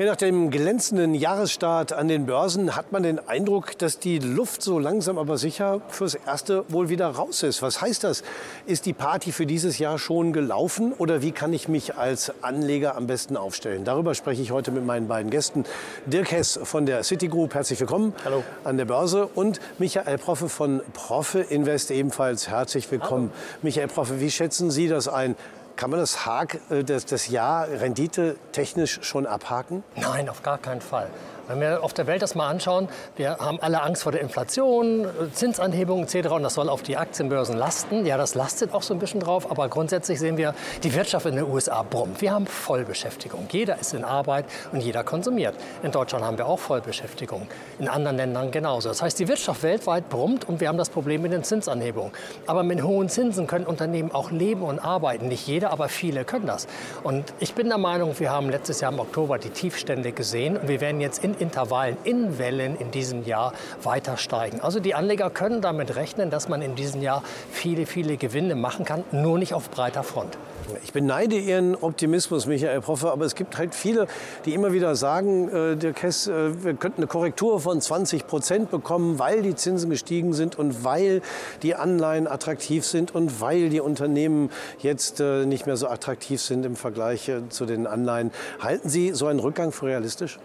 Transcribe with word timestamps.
Ja, 0.00 0.06
nach 0.06 0.16
dem 0.16 0.50
glänzenden 0.50 1.14
Jahresstart 1.14 1.92
an 1.92 2.08
den 2.08 2.24
Börsen 2.24 2.74
hat 2.74 2.90
man 2.90 3.02
den 3.02 3.18
Eindruck, 3.18 3.76
dass 3.76 3.98
die 3.98 4.18
Luft 4.18 4.62
so 4.62 4.78
langsam 4.78 5.18
aber 5.18 5.36
sicher 5.36 5.82
fürs 5.88 6.14
Erste 6.14 6.64
wohl 6.68 6.88
wieder 6.88 7.08
raus 7.08 7.42
ist. 7.42 7.60
Was 7.60 7.82
heißt 7.82 8.04
das? 8.04 8.22
Ist 8.64 8.86
die 8.86 8.94
Party 8.94 9.30
für 9.30 9.44
dieses 9.44 9.78
Jahr 9.78 9.98
schon 9.98 10.32
gelaufen 10.32 10.94
oder 10.96 11.20
wie 11.20 11.32
kann 11.32 11.52
ich 11.52 11.68
mich 11.68 11.96
als 11.96 12.32
Anleger 12.42 12.96
am 12.96 13.08
besten 13.08 13.36
aufstellen? 13.36 13.84
Darüber 13.84 14.14
spreche 14.14 14.40
ich 14.40 14.52
heute 14.52 14.70
mit 14.70 14.86
meinen 14.86 15.06
beiden 15.06 15.30
Gästen. 15.30 15.66
Dirk 16.06 16.32
Hess 16.32 16.58
von 16.62 16.86
der 16.86 17.02
Citigroup, 17.02 17.52
herzlich 17.52 17.78
willkommen 17.78 18.14
Hallo. 18.24 18.42
an 18.64 18.78
der 18.78 18.86
Börse 18.86 19.26
und 19.26 19.60
Michael 19.78 20.16
Proffe 20.16 20.48
von 20.48 20.80
Proffe 20.94 21.40
Invest 21.40 21.90
ebenfalls 21.90 22.48
herzlich 22.48 22.90
willkommen. 22.90 23.32
Hallo. 23.34 23.58
Michael 23.64 23.88
Proffe, 23.88 24.18
wie 24.18 24.30
schätzen 24.30 24.70
Sie 24.70 24.88
das 24.88 25.08
ein? 25.08 25.36
Kann 25.80 25.88
man 25.88 25.98
das, 25.98 26.26
Haag, 26.26 26.58
äh, 26.68 26.84
das, 26.84 27.06
das 27.06 27.28
Jahr 27.28 27.66
Rendite 27.66 28.36
technisch 28.52 28.98
schon 29.00 29.24
abhaken? 29.24 29.82
Nein, 29.96 30.28
auf 30.28 30.42
gar 30.42 30.58
keinen 30.58 30.82
Fall. 30.82 31.08
Wenn 31.48 31.60
wir 31.60 31.82
auf 31.82 31.92
der 31.92 32.06
Welt 32.06 32.22
das 32.22 32.34
mal 32.34 32.48
anschauen, 32.48 32.88
wir 33.16 33.38
haben 33.38 33.58
alle 33.60 33.82
Angst 33.82 34.02
vor 34.02 34.12
der 34.12 34.20
Inflation, 34.20 35.06
Zinsanhebungen 35.32 36.04
etc. 36.04 36.28
Und 36.28 36.42
das 36.42 36.54
soll 36.54 36.68
auf 36.68 36.82
die 36.82 36.96
Aktienbörsen 36.96 37.56
lasten. 37.56 38.06
Ja, 38.06 38.16
das 38.16 38.34
lastet 38.34 38.72
auch 38.74 38.82
so 38.82 38.94
ein 38.94 39.00
bisschen 39.00 39.20
drauf. 39.20 39.50
Aber 39.50 39.68
grundsätzlich 39.68 40.18
sehen 40.18 40.36
wir, 40.36 40.54
die 40.82 40.94
Wirtschaft 40.94 41.26
in 41.26 41.36
den 41.36 41.44
USA 41.44 41.82
brummt. 41.82 42.20
Wir 42.20 42.32
haben 42.32 42.46
Vollbeschäftigung. 42.46 43.46
Jeder 43.50 43.78
ist 43.78 43.94
in 43.94 44.04
Arbeit 44.04 44.44
und 44.72 44.80
jeder 44.80 45.04
konsumiert. 45.04 45.54
In 45.82 45.92
Deutschland 45.92 46.24
haben 46.24 46.38
wir 46.38 46.46
auch 46.46 46.58
Vollbeschäftigung. 46.58 47.46
In 47.78 47.88
anderen 47.88 48.16
Ländern 48.16 48.50
genauso. 48.50 48.88
Das 48.88 49.02
heißt, 49.02 49.18
die 49.18 49.28
Wirtschaft 49.28 49.62
weltweit 49.62 50.08
brummt 50.08 50.48
und 50.48 50.60
wir 50.60 50.68
haben 50.68 50.78
das 50.78 50.90
Problem 50.90 51.22
mit 51.22 51.32
den 51.32 51.44
Zinsanhebungen. 51.44 52.12
Aber 52.46 52.62
mit 52.62 52.82
hohen 52.82 53.08
Zinsen 53.08 53.46
können 53.46 53.66
Unternehmen 53.66 54.12
auch 54.12 54.30
leben 54.30 54.62
und 54.62 54.78
arbeiten. 54.78 55.28
Nicht 55.28 55.46
jeder, 55.46 55.70
aber 55.70 55.88
viele 55.88 56.24
können 56.24 56.46
das. 56.46 56.66
Und 57.02 57.32
ich 57.38 57.54
bin 57.54 57.68
der 57.68 57.78
Meinung, 57.78 58.18
wir 58.18 58.30
haben 58.30 58.50
letztes 58.50 58.80
Jahr 58.80 58.92
im 58.92 59.00
Oktober 59.00 59.38
die 59.38 59.50
Tiefstände 59.50 60.12
gesehen 60.12 60.56
und 60.56 60.68
wir 60.68 60.80
werden 60.80 61.00
jetzt 61.00 61.24
in 61.24 61.34
Intervallen, 61.40 61.96
in 62.04 62.38
Wellen 62.38 62.76
in 62.76 62.90
diesem 62.90 63.24
Jahr 63.24 63.52
weiter 63.82 64.16
steigen. 64.16 64.60
Also 64.60 64.80
die 64.80 64.94
Anleger 64.94 65.30
können 65.30 65.60
damit 65.60 65.96
rechnen, 65.96 66.30
dass 66.30 66.48
man 66.48 66.62
in 66.62 66.74
diesem 66.74 67.02
Jahr 67.02 67.22
viele, 67.50 67.86
viele 67.86 68.16
Gewinne 68.16 68.54
machen 68.54 68.84
kann, 68.84 69.04
nur 69.12 69.38
nicht 69.38 69.54
auf 69.54 69.70
breiter 69.70 70.02
Front. 70.02 70.36
Ich 70.84 70.92
beneide 70.92 71.36
Ihren 71.36 71.74
Optimismus, 71.74 72.46
Michael 72.46 72.80
Proffe, 72.80 73.10
aber 73.10 73.24
es 73.24 73.34
gibt 73.34 73.58
halt 73.58 73.74
viele, 73.74 74.06
die 74.44 74.54
immer 74.54 74.72
wieder 74.72 74.94
sagen, 74.94 75.48
äh, 75.48 75.76
der 75.76 75.92
Kess, 75.92 76.26
äh, 76.26 76.64
wir 76.64 76.74
könnten 76.74 77.00
eine 77.00 77.06
Korrektur 77.06 77.60
von 77.60 77.80
20 77.80 78.26
Prozent 78.26 78.70
bekommen, 78.70 79.18
weil 79.18 79.42
die 79.42 79.54
Zinsen 79.54 79.90
gestiegen 79.90 80.32
sind 80.32 80.58
und 80.58 80.84
weil 80.84 81.22
die 81.62 81.74
Anleihen 81.74 82.26
attraktiv 82.26 82.84
sind 82.84 83.14
und 83.14 83.40
weil 83.40 83.68
die 83.68 83.80
Unternehmen 83.80 84.50
jetzt 84.78 85.20
äh, 85.20 85.44
nicht 85.46 85.66
mehr 85.66 85.76
so 85.76 85.88
attraktiv 85.88 86.40
sind 86.40 86.64
im 86.64 86.76
Vergleich 86.76 87.28
äh, 87.28 87.48
zu 87.48 87.66
den 87.66 87.86
Anleihen. 87.86 88.30
Halten 88.60 88.88
Sie 88.88 89.12
so 89.12 89.26
einen 89.26 89.40
Rückgang 89.40 89.72
für 89.72 89.86
realistisch? 89.86 90.38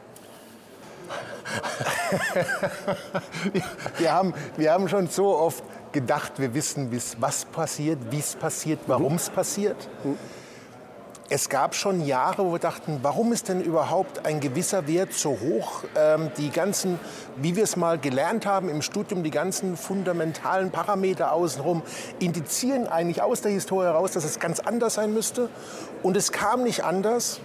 wir, 3.97 4.11
haben, 4.11 4.33
wir 4.57 4.71
haben 4.71 4.89
schon 4.89 5.07
so 5.07 5.37
oft 5.37 5.63
gedacht, 5.91 6.33
wir 6.37 6.53
wissen, 6.53 6.91
was 7.19 7.45
passiert, 7.45 7.99
wie 8.09 8.19
es 8.19 8.35
passiert, 8.35 8.79
warum 8.87 9.15
es 9.15 9.29
passiert. 9.29 9.77
Es 11.27 11.49
gab 11.49 11.73
schon 11.73 12.05
Jahre, 12.05 12.45
wo 12.45 12.51
wir 12.51 12.59
dachten, 12.59 12.99
warum 13.01 13.33
ist 13.33 13.49
denn 13.49 13.59
überhaupt 13.59 14.27
ein 14.27 14.39
gewisser 14.39 14.87
Wert 14.87 15.11
so 15.11 15.31
hoch? 15.31 15.83
Ähm, 15.95 16.29
die 16.37 16.51
ganzen, 16.51 16.99
wie 17.37 17.55
wir 17.55 17.63
es 17.63 17.75
mal 17.75 17.97
gelernt 17.97 18.45
haben 18.45 18.69
im 18.69 18.83
Studium, 18.83 19.23
die 19.23 19.31
ganzen 19.31 19.75
fundamentalen 19.75 20.69
Parameter 20.69 21.31
außenrum 21.31 21.81
indizieren 22.19 22.85
eigentlich 22.85 23.23
aus 23.23 23.41
der 23.41 23.51
Historie 23.51 23.85
heraus, 23.85 24.11
dass 24.11 24.23
es 24.23 24.39
ganz 24.39 24.59
anders 24.59 24.93
sein 24.93 25.15
müsste. 25.15 25.49
Und 26.03 26.15
es 26.15 26.31
kam 26.31 26.61
nicht 26.61 26.83
anders. 26.83 27.39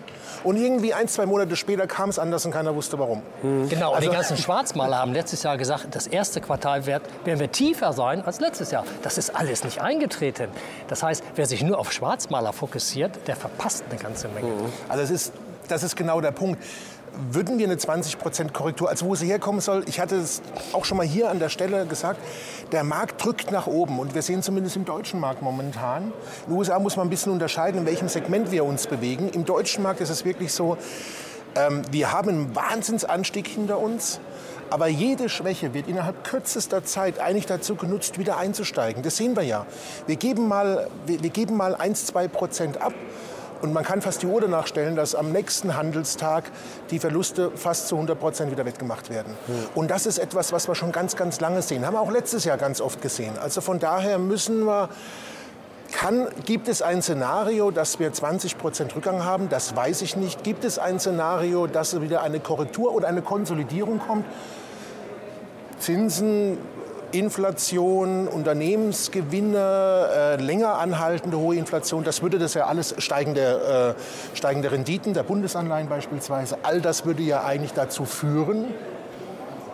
Und 0.44 0.56
irgendwie 0.56 0.92
ein, 0.92 1.08
zwei 1.08 1.24
Monate 1.24 1.56
später 1.56 1.86
kam 1.86 2.10
es 2.10 2.18
anders 2.18 2.44
und 2.44 2.52
keiner 2.52 2.74
wusste 2.74 2.98
warum. 2.98 3.22
Mhm. 3.42 3.68
Genau, 3.70 3.92
also, 3.94 4.08
die 4.08 4.14
ganzen 4.14 4.36
Schwarzmaler 4.36 4.98
haben 4.98 5.12
letztes 5.14 5.42
Jahr 5.42 5.56
gesagt, 5.56 5.86
das 5.92 6.06
erste 6.06 6.42
Quartal 6.42 6.84
wird, 6.84 7.02
werden 7.24 7.40
wir 7.40 7.50
tiefer 7.50 7.94
sein 7.94 8.22
als 8.24 8.40
letztes 8.40 8.70
Jahr. 8.70 8.84
Das 9.02 9.16
ist 9.16 9.34
alles 9.34 9.64
nicht 9.64 9.80
eingetreten. 9.80 10.48
Das 10.88 11.02
heißt, 11.02 11.24
wer 11.34 11.46
sich 11.46 11.62
nur 11.62 11.78
auf 11.78 11.92
Schwarzmaler 11.92 12.52
fokussiert, 12.52 13.26
der 13.26 13.36
verpasst 13.36 13.69
eine 13.88 13.98
ganze 13.98 14.28
Menge. 14.28 14.48
Mhm. 14.48 14.72
Also 14.88 15.02
das 15.02 15.10
ist, 15.10 15.32
das 15.68 15.82
ist 15.82 15.96
genau 15.96 16.20
der 16.20 16.32
Punkt 16.32 16.62
würden 17.30 17.58
wir 17.58 17.66
eine 17.66 17.76
20% 17.76 18.52
Korrektur, 18.52 18.88
also 18.88 19.06
wo 19.06 19.14
sie 19.14 19.26
herkommen 19.26 19.60
soll, 19.60 19.84
ich 19.86 20.00
hatte 20.00 20.16
es 20.16 20.42
auch 20.72 20.84
schon 20.84 20.96
mal 20.96 21.06
hier 21.06 21.30
an 21.30 21.38
der 21.38 21.48
Stelle 21.48 21.86
gesagt, 21.86 22.20
der 22.72 22.84
Markt 22.84 23.24
drückt 23.24 23.50
nach 23.50 23.66
oben 23.66 23.98
und 23.98 24.14
wir 24.14 24.22
sehen 24.22 24.42
zumindest 24.42 24.76
im 24.76 24.84
deutschen 24.84 25.20
Markt 25.20 25.42
momentan. 25.42 26.04
In 26.04 26.52
den 26.52 26.56
USA 26.56 26.78
muss 26.78 26.96
man 26.96 27.06
ein 27.06 27.10
bisschen 27.10 27.32
unterscheiden, 27.32 27.80
in 27.80 27.86
welchem 27.86 28.08
Segment 28.08 28.50
wir 28.50 28.64
uns 28.64 28.86
bewegen. 28.86 29.28
Im 29.30 29.44
deutschen 29.44 29.82
Markt 29.82 30.00
ist 30.00 30.10
es 30.10 30.24
wirklich 30.24 30.52
so, 30.52 30.76
ähm, 31.56 31.82
wir 31.90 32.12
haben 32.12 32.28
einen 32.28 32.56
Wahnsinnsanstieg 32.56 33.48
hinter 33.48 33.78
uns. 33.78 34.20
Aber 34.70 34.86
jede 34.86 35.28
Schwäche 35.28 35.74
wird 35.74 35.88
innerhalb 35.88 36.22
kürzester 36.22 36.84
Zeit 36.84 37.18
eigentlich 37.18 37.46
dazu 37.46 37.74
genutzt, 37.74 38.20
wieder 38.20 38.38
einzusteigen. 38.38 39.02
Das 39.02 39.16
sehen 39.16 39.34
wir 39.34 39.42
ja. 39.42 39.66
Wir 40.06 40.14
geben 40.14 40.46
mal, 40.46 40.86
wir, 41.06 41.24
wir 41.24 41.30
geben 41.30 41.56
mal 41.56 41.74
1, 41.74 42.06
2 42.06 42.28
Prozent 42.28 42.80
ab 42.80 42.92
und 43.62 43.72
man 43.72 43.84
kann 43.84 44.00
fast 44.02 44.22
die 44.22 44.26
Uhr 44.26 44.40
danach 44.40 44.66
stellen, 44.66 44.96
dass 44.96 45.14
am 45.14 45.32
nächsten 45.32 45.76
Handelstag 45.76 46.44
die 46.90 46.98
Verluste 46.98 47.50
fast 47.54 47.88
zu 47.88 47.96
100 47.96 48.18
Prozent 48.18 48.50
wieder 48.50 48.64
wettgemacht 48.64 49.10
werden. 49.10 49.34
Mhm. 49.46 49.54
Und 49.74 49.90
das 49.90 50.06
ist 50.06 50.18
etwas, 50.18 50.52
was 50.52 50.68
wir 50.68 50.74
schon 50.74 50.92
ganz, 50.92 51.16
ganz 51.16 51.40
lange 51.40 51.62
sehen. 51.62 51.84
Haben 51.86 51.94
wir 51.94 52.00
auch 52.00 52.10
letztes 52.10 52.44
Jahr 52.44 52.56
ganz 52.56 52.80
oft 52.80 53.02
gesehen. 53.02 53.38
Also 53.38 53.60
von 53.60 53.78
daher 53.78 54.18
müssen 54.18 54.64
wir 54.64 54.88
kann, 55.92 56.28
gibt 56.44 56.68
es 56.68 56.82
ein 56.82 57.02
Szenario, 57.02 57.70
dass 57.70 57.98
wir 57.98 58.12
20 58.12 58.58
Prozent 58.58 58.94
Rückgang 58.94 59.24
haben? 59.24 59.48
Das 59.48 59.74
weiß 59.74 60.02
ich 60.02 60.16
nicht. 60.16 60.44
Gibt 60.44 60.64
es 60.64 60.78
ein 60.78 61.00
Szenario, 61.00 61.66
dass 61.66 62.00
wieder 62.00 62.22
eine 62.22 62.40
Korrektur 62.40 62.94
oder 62.94 63.08
eine 63.08 63.22
Konsolidierung 63.22 63.98
kommt? 63.98 64.24
Zinsen 65.80 66.58
Inflation, 67.12 68.28
Unternehmensgewinne, 68.28 70.08
äh, 70.14 70.36
länger 70.36 70.78
anhaltende 70.78 71.38
hohe 71.38 71.56
Inflation, 71.56 72.04
das 72.04 72.22
würde 72.22 72.38
das 72.38 72.54
ja 72.54 72.66
alles 72.66 72.94
steigende, 72.98 73.96
äh, 73.96 74.36
steigende 74.36 74.70
Renditen 74.72 75.14
der 75.14 75.22
Bundesanleihen 75.22 75.88
beispielsweise, 75.88 76.58
all 76.62 76.80
das 76.80 77.04
würde 77.04 77.22
ja 77.22 77.44
eigentlich 77.44 77.72
dazu 77.72 78.04
führen, 78.04 78.66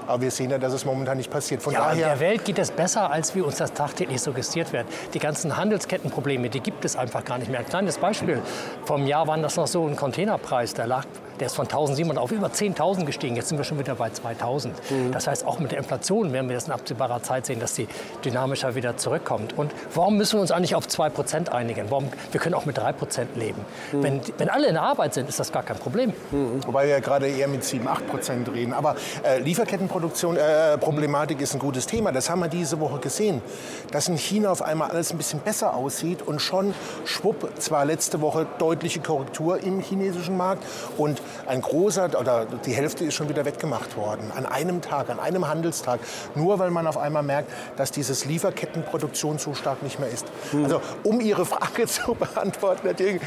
aber 0.07 0.23
wir 0.23 0.31
sehen 0.31 0.51
ja, 0.51 0.59
dass 0.59 0.73
es 0.73 0.85
momentan 0.85 1.17
nicht 1.17 1.31
passiert. 1.31 1.63
Von 1.63 1.73
ja, 1.73 1.81
daher 1.81 2.11
der 2.11 2.21
Welt 2.21 2.45
geht 2.45 2.59
es 2.59 2.71
besser, 2.71 3.11
als 3.11 3.35
wie 3.35 3.41
uns 3.41 3.57
das 3.57 3.73
tagtäglich 3.73 4.21
suggestiert 4.21 4.73
wird. 4.73 4.87
Die 5.15 5.19
ganzen 5.19 5.57
Handelskettenprobleme, 5.57 6.49
die 6.49 6.61
gibt 6.61 6.85
es 6.85 6.97
einfach 6.97 7.25
gar 7.25 7.39
nicht 7.39 7.51
mehr. 7.51 7.61
Ein 7.61 7.67
kleines 7.67 7.99
Beispiel. 7.99 8.41
Vom 8.85 9.07
Jahr 9.07 9.27
war 9.27 9.37
das 9.39 9.57
noch 9.57 9.67
so 9.67 9.87
ein 9.87 9.97
Containerpreis, 9.97 10.75
der 10.75 10.87
lag 10.87 11.07
der 11.41 11.47
ist 11.47 11.57
von 11.57 11.67
1.700 11.67 12.17
auf 12.17 12.33
über 12.33 12.49
10.000 12.49 13.05
gestiegen. 13.05 13.37
Jetzt 13.37 13.49
sind 13.49 13.59
wir 13.59 13.65
schon 13.65 13.79
wieder 13.79 13.95
bei 13.95 14.09
2.000. 14.09 14.69
Mhm. 14.69 15.13
Das 15.13 15.27
heißt, 15.27 15.47
auch 15.47 15.59
mit 15.59 15.73
der 15.73 15.79
Inflation 15.79 16.33
werden 16.33 16.49
wir 16.49 16.55
das 16.55 16.67
in 16.67 16.73
absehbarer 16.73 17.23
Zeit 17.23 17.47
sehen, 17.47 17.61
dass 17.61 17.75
die 17.75 17.89
dynamischer 18.25 18.75
wieder 18.75 18.97
zurückkommt. 18.97 19.57
Und 19.57 19.73
warum 19.95 20.17
müssen 20.17 20.37
wir 20.37 20.41
uns 20.41 20.51
eigentlich 20.51 20.75
auf 20.75 20.87
2% 20.87 21.49
einigen? 21.51 21.91
Warum, 21.91 22.09
wir 22.33 22.41
können 22.41 22.55
auch 22.55 22.67
mit 22.67 22.79
3% 22.79 23.27
leben. 23.35 23.65
Mhm. 23.93 24.03
Wenn, 24.03 24.21
wenn 24.39 24.49
alle 24.49 24.67
in 24.69 24.75
der 24.75 24.83
Arbeit 24.83 25.15
sind, 25.15 25.29
ist 25.29 25.39
das 25.39 25.53
gar 25.53 25.63
kein 25.63 25.79
Problem. 25.79 26.13
Mhm. 26.31 26.65
Wobei 26.67 26.85
wir 26.85 26.91
ja 26.93 27.01
gerade 27.01 27.29
eher 27.29 27.49
mit 27.49 27.65
7, 27.65 27.87
8% 27.87 28.53
reden. 28.53 28.73
Aber 28.73 28.97
äh, 29.25 29.39
Lieferkettenproduktion, 29.41 30.37
äh, 30.37 30.79
Problematik 30.79 31.41
ist 31.41 31.55
ein 31.55 31.59
gutes 31.59 31.87
Thema. 31.87 32.13
Das 32.13 32.31
haben 32.31 32.41
wir 32.41 32.49
diese 32.49 32.81
Woche 32.81 32.99
gesehen. 32.99 33.43
Dass 33.91 34.09
in 34.09 34.17
China 34.17 34.51
auf 34.51 34.63
einmal 34.63 34.91
alles 34.91 35.11
ein 35.11 35.19
bisschen 35.19 35.41
besser 35.41 35.75
aussieht 35.75 36.23
und 36.23 36.41
schon 36.41 36.75
schwupp, 37.05 37.51
zwar 37.59 37.85
letzte 37.85 38.21
Woche 38.21 38.47
deutliche 38.59 39.01
Korrektur 39.01 39.63
im 39.63 39.81
chinesischen 39.81 40.37
Markt 40.37 40.65
und 40.97 41.21
ein 41.47 41.61
großer, 41.61 42.11
oder 42.19 42.47
die 42.65 42.73
Hälfte 42.73 43.05
ist 43.05 43.15
schon 43.15 43.29
wieder 43.29 43.45
weggemacht 43.45 43.97
worden. 43.97 44.31
An 44.35 44.47
einem 44.47 44.81
Tag, 44.81 45.11
an 45.11 45.21
einem 45.21 45.49
Handelstag. 45.49 46.01
Nur 46.35 46.59
weil 46.59 46.71
man 46.71 46.87
auf 46.87 46.97
einmal 46.97 47.23
merkt, 47.23 47.51
dass 47.77 47.91
dieses 47.91 48.25
Lieferkettenproduktion 48.25 49.39
so 49.39 49.55
stark 49.55 49.83
nicht 49.83 49.99
mehr 49.99 50.09
ist. 50.09 50.27
Hm. 50.51 50.65
Also 50.65 50.81
um 51.03 51.21
Ihre 51.21 51.45
Frage 51.47 51.87
zu 51.87 52.15
beantworten, 52.15 52.83
Herr 52.85 52.95
Ding, 52.95 53.21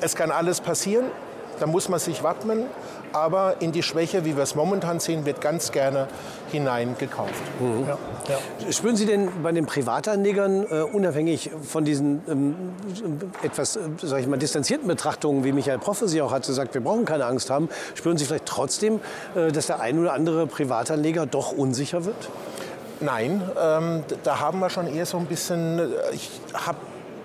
es 0.00 0.14
kann 0.14 0.30
alles 0.30 0.60
passieren. 0.60 1.06
Da 1.60 1.66
muss 1.66 1.88
man 1.88 1.98
sich 1.98 2.22
wappnen 2.22 2.66
aber 3.12 3.56
in 3.60 3.72
die 3.72 3.82
Schwäche, 3.82 4.24
wie 4.24 4.36
wir 4.36 4.42
es 4.42 4.54
momentan 4.54 5.00
sehen, 5.00 5.24
wird 5.24 5.40
ganz 5.40 5.72
gerne 5.72 6.08
hineingekauft. 6.50 7.32
Mhm. 7.60 7.86
Ja, 7.86 7.98
ja. 8.28 8.72
Spüren 8.72 8.96
Sie 8.96 9.06
denn 9.06 9.30
bei 9.42 9.52
den 9.52 9.66
Privatanlegern, 9.66 10.66
äh, 10.70 10.82
unabhängig 10.82 11.50
von 11.62 11.84
diesen 11.84 12.22
ähm, 12.28 12.54
etwas, 13.42 13.76
äh, 13.76 13.80
sag 14.02 14.20
ich 14.20 14.26
mal, 14.26 14.38
distanzierten 14.38 14.88
Betrachtungen, 14.88 15.44
wie 15.44 15.52
Michael 15.52 15.78
Proffe 15.78 16.08
sie 16.08 16.22
auch 16.22 16.32
hat 16.32 16.46
gesagt, 16.46 16.74
wir 16.74 16.80
brauchen 16.80 17.04
keine 17.04 17.26
Angst 17.26 17.50
haben, 17.50 17.68
spüren 17.94 18.16
Sie 18.16 18.24
vielleicht 18.24 18.46
trotzdem, 18.46 19.00
äh, 19.34 19.52
dass 19.52 19.66
der 19.66 19.80
ein 19.80 19.98
oder 19.98 20.12
andere 20.12 20.46
Privatanleger 20.46 21.26
doch 21.26 21.52
unsicher 21.52 22.04
wird? 22.04 22.28
Nein, 23.00 23.42
ähm, 23.60 24.02
da 24.24 24.40
haben 24.40 24.58
wir 24.58 24.70
schon 24.70 24.92
eher 24.92 25.06
so 25.06 25.18
ein 25.18 25.26
bisschen, 25.26 25.78
äh, 25.78 25.84
ich 26.12 26.30
habe 26.52 26.78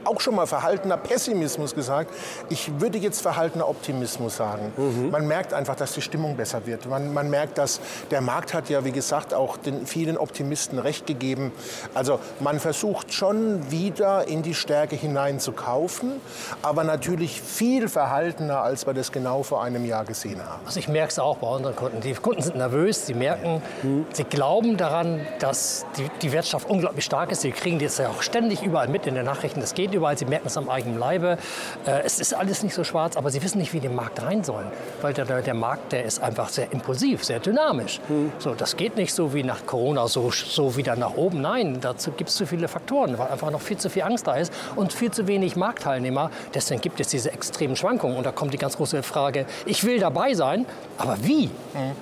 auch 0.06 0.22
schon 0.22 0.36
mal 0.36 0.46
verhaltener 0.46 0.98
Pessimismus 0.98 1.76
gesagt. 1.76 2.14
Ich 2.50 2.80
würde 2.80 2.98
jetzt 2.98 3.22
verhaltener 3.22 3.68
Optimismus 3.68 4.38
sagen. 4.38 4.72
Mhm. 4.78 5.10
Man 5.12 5.28
merkt 5.28 5.54
einfach, 5.54 5.76
dass 5.76 5.94
die 5.94 6.02
Stimmung 6.02 6.36
besser 6.36 6.66
wird. 6.66 6.88
Man, 6.88 7.14
man 7.14 7.30
merkt, 7.30 7.58
dass 7.58 7.80
der 8.12 8.22
Markt 8.22 8.54
hat 8.54 8.70
ja, 8.70 8.86
wie 8.86 8.92
gesagt, 8.92 9.34
auch 9.34 9.58
den 9.58 9.86
vielen 9.86 10.18
Optimisten 10.18 10.80
recht 10.80 11.08
gegeben. 11.08 11.52
Also 11.94 12.20
man 12.40 12.60
versucht 12.60 13.14
schon 13.14 13.72
wieder 13.72 14.28
in 14.28 14.44
die 14.44 14.54
Stärke 14.54 14.96
hinein 14.96 15.40
zu 15.40 15.52
kaufen, 15.52 16.22
aber 16.62 16.84
natürlich 16.84 17.42
viel 17.42 17.90
verhaltener, 17.90 18.62
als 18.62 18.86
wir 18.86 18.94
das 18.94 19.12
genau 19.12 19.44
vor 19.44 19.64
einem 19.64 19.86
Jahr 19.86 20.06
gesehen 20.06 20.40
haben. 20.44 20.66
Also 20.66 20.80
ich 20.80 20.88
merke 20.88 21.12
es 21.12 21.20
auch 21.20 21.38
bei 21.38 21.48
unseren 21.48 21.76
Kunden. 21.76 22.02
Die 22.02 22.14
Kunden 22.14 22.42
sind 22.42 22.58
nervös, 22.58 23.06
sie 23.06 23.14
merken, 23.14 23.62
mhm. 23.82 24.06
sie 24.14 24.24
glauben 24.24 24.78
daran, 24.78 25.26
dass 25.40 25.86
die, 25.98 26.10
die 26.22 26.32
Wirtschaft 26.32 26.70
unglaublich 26.70 27.06
stark 27.06 27.32
ist. 27.32 27.42
Sie 27.42 27.52
kriegen 27.52 27.80
das 27.80 27.98
ja 27.98 28.10
auch 28.10 28.22
ständig 28.22 28.64
überall 28.64 28.88
mit 28.88 29.08
in 29.08 29.16
den 29.16 29.26
Nachrichten. 29.26 29.62
Es 29.62 29.74
geht 29.74 29.93
überall, 29.94 30.18
sie 30.18 30.26
merken 30.26 30.48
es 30.48 30.58
am 30.58 30.70
eigenen 30.70 31.00
Leibe. 31.00 31.38
Äh, 31.86 32.02
es 32.04 32.20
ist 32.20 32.34
alles 32.34 32.64
nicht 32.64 32.74
so 32.74 32.84
schwarz, 32.84 33.16
aber 33.16 33.30
sie 33.30 33.42
wissen 33.42 33.60
nicht, 33.60 33.74
wie 33.74 33.80
die 33.80 33.94
den 33.94 33.96
Markt 33.96 34.22
rein 34.22 34.44
sollen. 34.44 34.68
Weil 35.02 35.14
der, 35.14 35.26
der 35.26 35.54
Markt, 35.54 35.92
der 35.92 36.06
ist 36.06 36.22
einfach 36.22 36.50
sehr 36.50 36.72
impulsiv, 36.72 37.24
sehr 37.24 37.40
dynamisch. 37.40 38.00
Mhm. 38.10 38.32
So, 38.40 38.54
das 38.56 38.76
geht 38.76 38.96
nicht 38.98 39.14
so 39.14 39.34
wie 39.34 39.44
nach 39.44 39.66
Corona, 39.66 40.08
so, 40.08 40.32
so 40.32 40.76
wieder 40.76 40.96
nach 40.96 41.16
oben. 41.16 41.42
Nein, 41.42 41.80
dazu 41.80 42.12
gibt 42.12 42.30
es 42.30 42.36
zu 42.36 42.46
viele 42.46 42.68
Faktoren, 42.68 43.18
weil 43.18 43.28
einfach 43.28 43.52
noch 43.52 43.62
viel 43.62 43.78
zu 43.78 43.90
viel 43.90 44.04
Angst 44.04 44.28
da 44.28 44.36
ist 44.36 44.52
und 44.76 44.94
viel 44.94 45.12
zu 45.12 45.28
wenig 45.28 45.56
Marktteilnehmer. 45.56 46.32
Deswegen 46.54 46.82
gibt 46.82 47.00
es 47.00 47.08
diese 47.10 47.32
extremen 47.32 47.76
Schwankungen. 47.76 48.18
Und 48.18 48.26
da 48.26 48.32
kommt 48.32 48.54
die 48.54 48.58
ganz 48.58 48.78
große 48.78 49.04
Frage, 49.04 49.46
ich 49.66 49.84
will 49.84 50.00
dabei 50.00 50.34
sein, 50.34 50.66
aber 50.98 51.18
wie? 51.22 51.50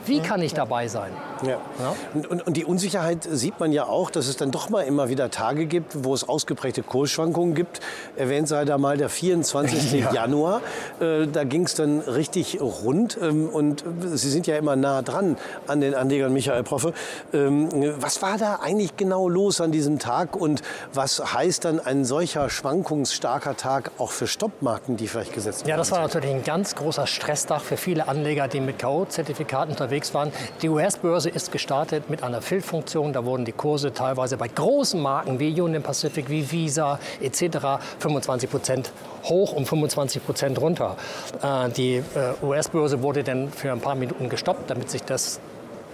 Wie 0.06 0.20
kann 0.20 0.42
ich 0.42 0.54
dabei 0.54 0.88
sein? 0.88 1.12
Ja. 1.44 1.58
ja. 1.80 1.96
Und, 2.14 2.48
und, 2.48 2.58
die 2.58 2.66
Unsicherheit 2.66 3.28
sieht 3.30 3.60
man 3.60 3.72
ja 3.72 3.86
auch, 3.86 4.12
dass 4.12 4.28
es 4.28 4.38
dann 4.38 4.52
doch 4.52 4.70
mal 4.70 4.82
immer 4.82 5.10
wieder 5.10 5.32
Tage 5.32 5.66
gibt, 5.66 6.04
wo 6.04 6.14
es 6.14 6.28
ausgeprägte 6.28 6.84
Kursschwankungen 6.84 7.56
gibt. 7.56 7.80
Erwähnt 8.16 8.48
sei 8.48 8.66
da 8.66 8.78
mal 8.78 8.98
der 8.98 9.10
24. 9.10 9.92
Ja. 10.02 10.14
Januar. 10.14 10.62
Äh, 11.00 11.28
da 11.28 11.44
ging 11.44 11.66
es 11.66 11.76
dann 11.76 12.00
richtig 12.00 12.60
rund. 12.60 13.18
Ähm, 13.22 13.50
und 13.50 13.84
Sie 14.14 14.30
sind 14.30 14.48
ja 14.48 14.58
immer 14.58 14.76
nah 14.76 15.02
dran 15.02 15.38
an 15.68 15.82
den 15.82 15.94
Anlegern, 15.94 16.34
Michael 16.34 16.64
Proffe. 16.64 16.94
Ähm, 17.34 17.70
was 18.00 18.22
war 18.22 18.38
da 18.38 18.60
eigentlich 18.64 18.98
genau 18.98 19.30
los 19.30 19.62
an 19.62 19.72
diesem 19.72 20.00
Tag 20.00 20.36
und 20.36 20.62
was 20.94 21.34
heißt 21.34 21.66
dann 21.66 21.80
ein 21.80 22.06
solcher 22.06 22.50
schwankungsstarker 22.50 23.58
Tag 23.58 23.92
auch 23.98 24.12
für 24.12 24.28
Stoppmarken, 24.28 24.98
die 24.98 25.08
vielleicht 25.08 25.34
gesetzt 25.34 25.62
werden? 25.62 25.70
Ja, 25.70 25.78
das 25.78 25.92
war 25.92 26.02
natürlich 26.02 26.30
ein 26.30 26.44
ganz 26.44 26.76
großer 26.76 27.08
Stresstag 27.08 27.62
für 27.62 27.78
viele 27.78 28.08
Anleger, 28.08 28.48
die 28.48 28.60
mit 28.60 28.80
K.O.-Zertifikaten 28.80 29.72
unterwegs 29.72 30.14
waren. 30.14 30.32
Die 30.62 30.70
US-Börse 30.70 31.30
ist 31.30 31.52
gestartet 31.52 32.10
mit 32.10 32.24
einer 32.24 32.42
Fill-Funktion. 32.42 33.14
Da 33.14 33.26
wurden 33.26 33.46
die 33.46 33.52
Kurse 33.52 33.94
teilweise 33.94 34.38
bei 34.38 34.48
großen 34.48 35.02
Marken 35.02 35.40
wie 35.40 35.60
Union 35.60 35.84
Pacific, 35.84 36.30
wie 36.30 36.50
Visa 36.52 37.00
etc. 37.22 37.71
25 38.00 38.50
Prozent 38.50 38.92
hoch 39.24 39.54
und 39.54 39.68
25 39.68 40.26
Prozent 40.26 40.60
runter. 40.60 40.98
Äh, 41.42 41.70
die 41.70 41.96
äh, 41.96 42.04
US-Börse 42.46 43.02
wurde 43.02 43.24
dann 43.24 43.50
für 43.50 43.72
ein 43.72 43.82
paar 43.82 43.96
Minuten 43.96 44.30
gestoppt, 44.30 44.70
damit 44.70 44.90
sich 44.90 45.04
das 45.04 45.40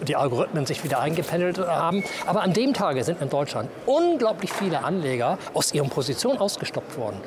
die 0.02 0.16
Algorithmen 0.16 0.66
sich 0.66 0.84
wieder 0.84 1.00
eingependelt 1.00 1.58
haben. 1.58 2.04
Aber 2.26 2.42
an 2.42 2.54
dem 2.54 2.74
Tage 2.74 3.04
sind 3.04 3.22
in 3.22 3.30
Deutschland 3.30 3.70
unglaublich 3.86 4.54
viele 4.54 4.84
Anleger 4.84 5.38
aus 5.54 5.74
ihren 5.74 5.90
Positionen 5.90 6.40
ausgestoppt 6.40 6.98
worden. 6.98 7.20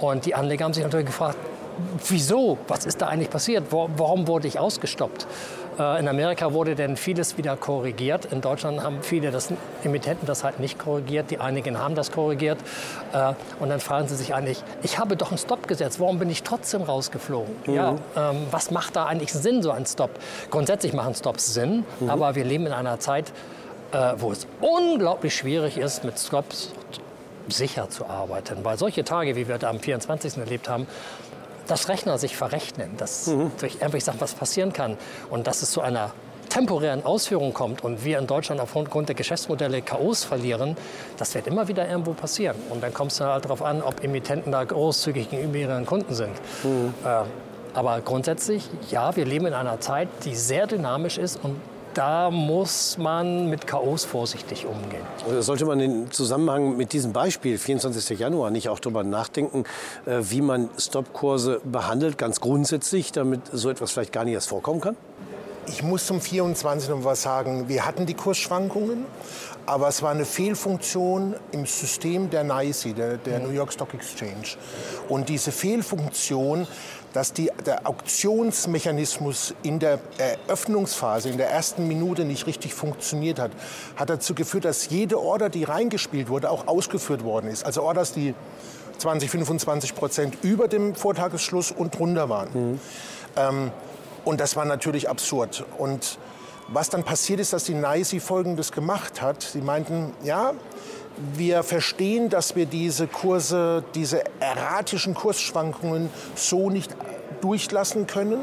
Und 0.00 0.26
die 0.26 0.34
Anleger 0.34 0.64
haben 0.64 0.74
sich 0.74 0.82
natürlich 0.82 1.06
gefragt, 1.06 1.36
wieso? 2.08 2.58
Was 2.68 2.86
ist 2.86 3.02
da 3.02 3.08
eigentlich 3.08 3.30
passiert? 3.30 3.64
Warum 3.70 4.26
wurde 4.26 4.48
ich 4.48 4.58
ausgestoppt? 4.58 5.26
Äh, 5.78 6.00
in 6.00 6.08
Amerika 6.08 6.52
wurde 6.52 6.74
denn 6.74 6.96
vieles 6.96 7.36
wieder 7.36 7.56
korrigiert. 7.56 8.26
In 8.26 8.40
Deutschland 8.40 8.82
haben 8.82 9.02
viele 9.02 9.30
das, 9.30 9.52
Emittenten 9.84 10.26
das 10.26 10.44
halt 10.44 10.60
nicht 10.60 10.78
korrigiert. 10.78 11.30
Die 11.30 11.38
einigen 11.38 11.78
haben 11.78 11.94
das 11.94 12.12
korrigiert. 12.12 12.58
Äh, 13.12 13.34
und 13.60 13.68
dann 13.68 13.80
fragen 13.80 14.08
sie 14.08 14.16
sich 14.16 14.34
eigentlich, 14.34 14.62
ich 14.82 14.98
habe 14.98 15.16
doch 15.16 15.30
einen 15.30 15.38
Stop 15.38 15.68
gesetzt. 15.68 16.00
Warum 16.00 16.18
bin 16.18 16.30
ich 16.30 16.42
trotzdem 16.42 16.82
rausgeflogen? 16.82 17.54
Mhm. 17.66 17.74
Ja, 17.74 17.96
ähm, 18.16 18.46
was 18.50 18.70
macht 18.70 18.96
da 18.96 19.06
eigentlich 19.06 19.32
Sinn, 19.32 19.62
so 19.62 19.70
ein 19.70 19.86
Stop? 19.86 20.10
Grundsätzlich 20.50 20.92
machen 20.92 21.14
Stops 21.14 21.52
Sinn. 21.52 21.84
Mhm. 22.00 22.10
Aber 22.10 22.34
wir 22.34 22.44
leben 22.44 22.66
in 22.66 22.72
einer 22.72 22.98
Zeit, 22.98 23.32
äh, 23.92 24.14
wo 24.18 24.32
es 24.32 24.46
unglaublich 24.60 25.34
schwierig 25.34 25.78
ist, 25.78 26.04
mit 26.04 26.18
Stops 26.18 26.72
sicher 27.48 27.88
zu 27.88 28.06
arbeiten. 28.06 28.64
Weil 28.64 28.78
solche 28.78 29.04
Tage, 29.04 29.36
wie 29.36 29.48
wir 29.48 29.58
da 29.58 29.70
am 29.70 29.78
24. 29.78 30.38
erlebt 30.38 30.68
haben, 30.68 30.86
dass 31.66 31.88
Rechner 31.88 32.18
sich 32.18 32.36
verrechnen, 32.36 32.96
dass 32.96 33.26
mhm. 33.26 33.50
durch 33.58 33.82
einfach 33.82 34.00
Sachen 34.00 34.20
was 34.20 34.34
passieren 34.34 34.72
kann 34.72 34.96
und 35.30 35.46
dass 35.46 35.62
es 35.62 35.70
zu 35.70 35.80
einer 35.80 36.12
temporären 36.48 37.04
Ausführung 37.04 37.52
kommt 37.52 37.84
und 37.84 38.04
wir 38.04 38.18
in 38.18 38.26
Deutschland 38.26 38.60
aufgrund 38.60 39.08
der 39.08 39.14
Geschäftsmodelle 39.14 39.82
Chaos 39.82 40.24
verlieren, 40.24 40.76
das 41.16 41.34
wird 41.34 41.46
immer 41.46 41.68
wieder 41.68 41.88
irgendwo 41.88 42.12
passieren. 42.12 42.56
Und 42.70 42.82
dann 42.82 42.94
kommt 42.94 43.12
es 43.12 43.20
halt 43.20 43.44
darauf 43.44 43.62
an, 43.62 43.82
ob 43.82 44.02
Emittenten 44.02 44.52
da 44.52 44.64
großzügig 44.64 45.30
gegenüber 45.30 45.58
ihren 45.58 45.86
Kunden 45.86 46.14
sind. 46.14 46.32
Mhm. 46.62 46.94
Äh, 47.04 47.24
aber 47.74 48.00
grundsätzlich, 48.00 48.68
ja, 48.90 49.14
wir 49.16 49.26
leben 49.26 49.46
in 49.46 49.54
einer 49.54 49.80
Zeit, 49.80 50.08
die 50.24 50.34
sehr 50.34 50.66
dynamisch 50.66 51.18
ist 51.18 51.38
und 51.42 51.60
da 51.96 52.30
muss 52.30 52.98
man 52.98 53.48
mit 53.48 53.66
Chaos 53.66 54.04
vorsichtig 54.04 54.66
umgehen. 54.66 55.02
Sollte 55.40 55.64
man 55.64 55.80
im 55.80 56.10
Zusammenhang 56.10 56.76
mit 56.76 56.92
diesem 56.92 57.12
Beispiel, 57.12 57.56
24. 57.56 58.18
Januar, 58.18 58.50
nicht 58.50 58.68
auch 58.68 58.80
darüber 58.80 59.02
nachdenken, 59.02 59.64
äh, 60.04 60.18
wie 60.20 60.42
man 60.42 60.68
Stopkurse 60.78 61.60
behandelt, 61.64 62.18
ganz 62.18 62.40
grundsätzlich, 62.40 63.12
damit 63.12 63.40
so 63.50 63.70
etwas 63.70 63.92
vielleicht 63.92 64.12
gar 64.12 64.24
nicht 64.24 64.34
erst 64.34 64.48
vorkommen 64.48 64.80
kann? 64.80 64.96
Ich 65.68 65.82
muss 65.82 66.06
zum 66.06 66.20
24. 66.20 66.90
noch 66.90 67.04
was 67.04 67.22
sagen. 67.22 67.68
Wir 67.68 67.84
hatten 67.84 68.06
die 68.06 68.14
Kursschwankungen, 68.14 69.04
aber 69.66 69.88
es 69.88 70.02
war 70.02 70.10
eine 70.10 70.24
Fehlfunktion 70.24 71.34
im 71.52 71.66
System 71.66 72.30
der 72.30 72.44
NYSE, 72.44 72.94
der, 72.94 73.16
der 73.16 73.40
New 73.40 73.50
York 73.50 73.72
Stock 73.72 73.92
Exchange. 73.94 74.56
Und 75.08 75.28
diese 75.28 75.52
Fehlfunktion 75.52 76.66
dass 77.16 77.32
die, 77.32 77.50
der 77.64 77.88
Auktionsmechanismus 77.88 79.54
in 79.62 79.78
der 79.78 80.00
Eröffnungsphase, 80.18 81.30
in 81.30 81.38
der 81.38 81.48
ersten 81.48 81.88
Minute 81.88 82.26
nicht 82.26 82.46
richtig 82.46 82.74
funktioniert 82.74 83.38
hat, 83.38 83.52
hat 83.96 84.10
dazu 84.10 84.34
geführt, 84.34 84.66
dass 84.66 84.90
jede 84.90 85.18
Order, 85.18 85.48
die 85.48 85.64
reingespielt 85.64 86.28
wurde, 86.28 86.50
auch 86.50 86.66
ausgeführt 86.66 87.24
worden 87.24 87.48
ist. 87.48 87.64
Also 87.64 87.82
Orders, 87.84 88.12
die 88.12 88.34
20, 88.98 89.30
25 89.30 89.94
Prozent 89.94 90.36
über 90.42 90.68
dem 90.68 90.94
Vortagesschluss 90.94 91.70
und 91.70 91.98
drunter 91.98 92.28
waren. 92.28 92.48
Mhm. 92.52 92.80
Ähm, 93.36 93.70
und 94.26 94.40
das 94.40 94.56
war 94.56 94.64
natürlich 94.64 95.08
absurd. 95.08 95.64
Und 95.78 96.18
was 96.66 96.90
dann 96.90 97.04
passiert 97.04 97.38
ist, 97.38 97.52
dass 97.52 97.62
die 97.62 97.74
NICE 97.74 98.20
Folgendes 98.20 98.72
gemacht 98.72 99.22
hat. 99.22 99.40
Sie 99.40 99.60
meinten, 99.60 100.12
ja, 100.24 100.52
wir 101.34 101.62
verstehen, 101.62 102.28
dass 102.28 102.56
wir 102.56 102.66
diese 102.66 103.06
Kurse, 103.06 103.84
diese 103.94 104.24
erratischen 104.40 105.14
Kursschwankungen 105.14 106.10
so 106.34 106.70
nicht 106.70 106.94
durchlassen 107.40 108.08
können. 108.08 108.40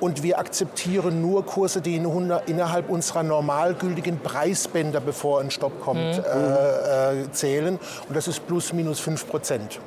Und 0.00 0.22
wir 0.22 0.38
akzeptieren 0.38 1.22
nur 1.22 1.46
Kurse, 1.46 1.80
die 1.80 1.96
innerhalb 1.96 2.90
unserer 2.90 3.22
normal 3.22 3.74
gültigen 3.74 4.18
Preisbänder, 4.18 5.00
bevor 5.00 5.40
ein 5.40 5.50
Stopp 5.50 5.80
kommt, 5.80 6.18
mhm. 6.18 6.24
äh, 6.24 7.22
äh, 7.22 7.32
zählen. 7.32 7.78
Und 8.06 8.14
das 8.14 8.28
ist 8.28 8.46
plus 8.46 8.74
minus 8.74 9.00
5 9.00 9.26
Prozent. 9.28 9.80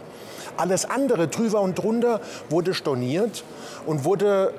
Alles 0.58 0.86
andere, 0.86 1.28
drüber 1.28 1.62
und 1.62 1.78
drunter, 1.78 2.20
wurde 2.50 2.74
storniert 2.74 3.44
und 3.86 4.06
wurde 4.06 4.54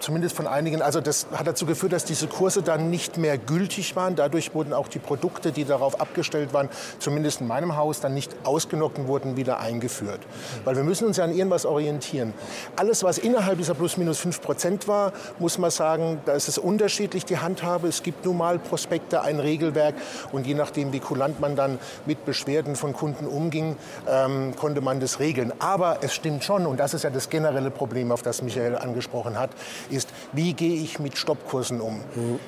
zumindest 0.00 0.36
von 0.36 0.46
einigen, 0.46 0.82
also 0.82 1.00
das 1.00 1.26
hat 1.32 1.46
dazu 1.46 1.66
geführt, 1.66 1.92
dass 1.92 2.04
diese 2.04 2.26
Kurse 2.26 2.62
dann 2.62 2.90
nicht 2.90 3.16
mehr 3.16 3.38
gültig 3.38 3.96
waren. 3.96 4.16
Dadurch 4.16 4.54
wurden 4.54 4.72
auch 4.72 4.88
die 4.88 4.98
Produkte, 4.98 5.52
die 5.52 5.64
darauf 5.64 6.00
abgestellt 6.00 6.52
waren, 6.52 6.68
zumindest 6.98 7.40
in 7.40 7.46
meinem 7.46 7.76
Haus, 7.76 8.00
dann 8.00 8.14
nicht 8.14 8.34
ausgenockt 8.44 8.98
und 8.98 9.08
wurden 9.08 9.36
wieder 9.36 9.60
eingeführt. 9.60 10.20
Weil 10.64 10.76
wir 10.76 10.84
müssen 10.84 11.06
uns 11.06 11.16
ja 11.16 11.24
an 11.24 11.34
irgendwas 11.34 11.66
orientieren. 11.66 12.34
Alles, 12.76 13.02
was 13.02 13.18
innerhalb 13.18 13.58
dieser 13.58 13.74
plus 13.74 13.96
minus 13.96 14.18
5 14.18 14.40
Prozent 14.40 14.88
war, 14.88 15.12
muss 15.38 15.58
man 15.58 15.70
sagen, 15.70 16.20
da 16.24 16.32
ist 16.32 16.48
es 16.48 16.58
unterschiedlich 16.58 17.24
die 17.24 17.38
Handhabe. 17.38 17.88
Es 17.88 18.02
gibt 18.02 18.24
nun 18.24 18.36
mal 18.36 18.58
Prospekte, 18.58 19.22
ein 19.22 19.40
Regelwerk 19.40 19.94
und 20.32 20.46
je 20.46 20.54
nachdem, 20.54 20.92
wie 20.92 21.00
kulant 21.00 21.40
man 21.40 21.56
dann 21.56 21.78
mit 22.06 22.24
Beschwerden 22.24 22.76
von 22.76 22.92
Kunden 22.92 23.26
umging, 23.26 23.76
ähm, 24.08 24.54
konnte 24.56 24.80
man 24.80 25.00
das 25.00 25.20
regeln. 25.20 25.52
Aber 25.58 25.98
es 26.02 26.14
stimmt 26.14 26.44
schon, 26.44 26.66
und 26.66 26.78
das 26.78 26.94
ist 26.94 27.04
ja 27.04 27.10
das 27.10 27.28
generelle 27.28 27.70
Problem, 27.70 28.12
auf 28.12 28.22
das 28.22 28.42
Michael 28.42 28.76
angesprochen 28.76 29.38
hat, 29.38 29.50
ist, 29.90 30.08
wie 30.32 30.52
gehe 30.52 30.80
ich 30.82 30.98
mit 30.98 31.16
Stoppkursen 31.18 31.80
um? 31.80 31.96
Mhm. 32.14 32.38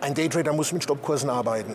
Ein 0.00 0.14
Daytrader 0.14 0.52
muss 0.52 0.72
mit 0.72 0.82
Stoppkursen 0.82 1.30
arbeiten. 1.30 1.74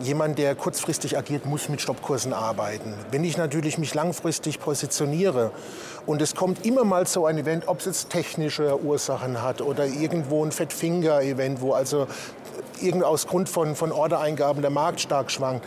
Jemand, 0.00 0.38
der 0.38 0.54
kurzfristig 0.54 1.16
agiert, 1.16 1.46
muss 1.46 1.68
mit 1.68 1.80
Stoppkursen 1.80 2.32
arbeiten. 2.32 2.94
Wenn 3.10 3.24
ich 3.24 3.36
natürlich 3.36 3.78
mich 3.78 3.94
langfristig 3.94 4.60
positioniere 4.60 5.52
und 6.06 6.20
es 6.20 6.34
kommt 6.34 6.66
immer 6.66 6.84
mal 6.84 7.06
so 7.06 7.26
ein 7.26 7.38
Event, 7.38 7.68
ob 7.68 7.78
es 7.78 7.86
jetzt 7.86 8.10
technische 8.10 8.82
Ursachen 8.82 9.42
hat 9.42 9.60
oder 9.60 9.86
irgendwo 9.86 10.44
ein 10.44 10.52
Fettfinger-Event, 10.52 11.60
wo 11.60 11.72
also 11.72 12.06
aus 13.02 13.26
Grund 13.26 13.48
von, 13.48 13.76
von 13.76 13.92
Ordereingaben 13.92 14.62
der 14.62 14.70
Markt 14.70 15.00
stark 15.00 15.30
schwankt, 15.30 15.64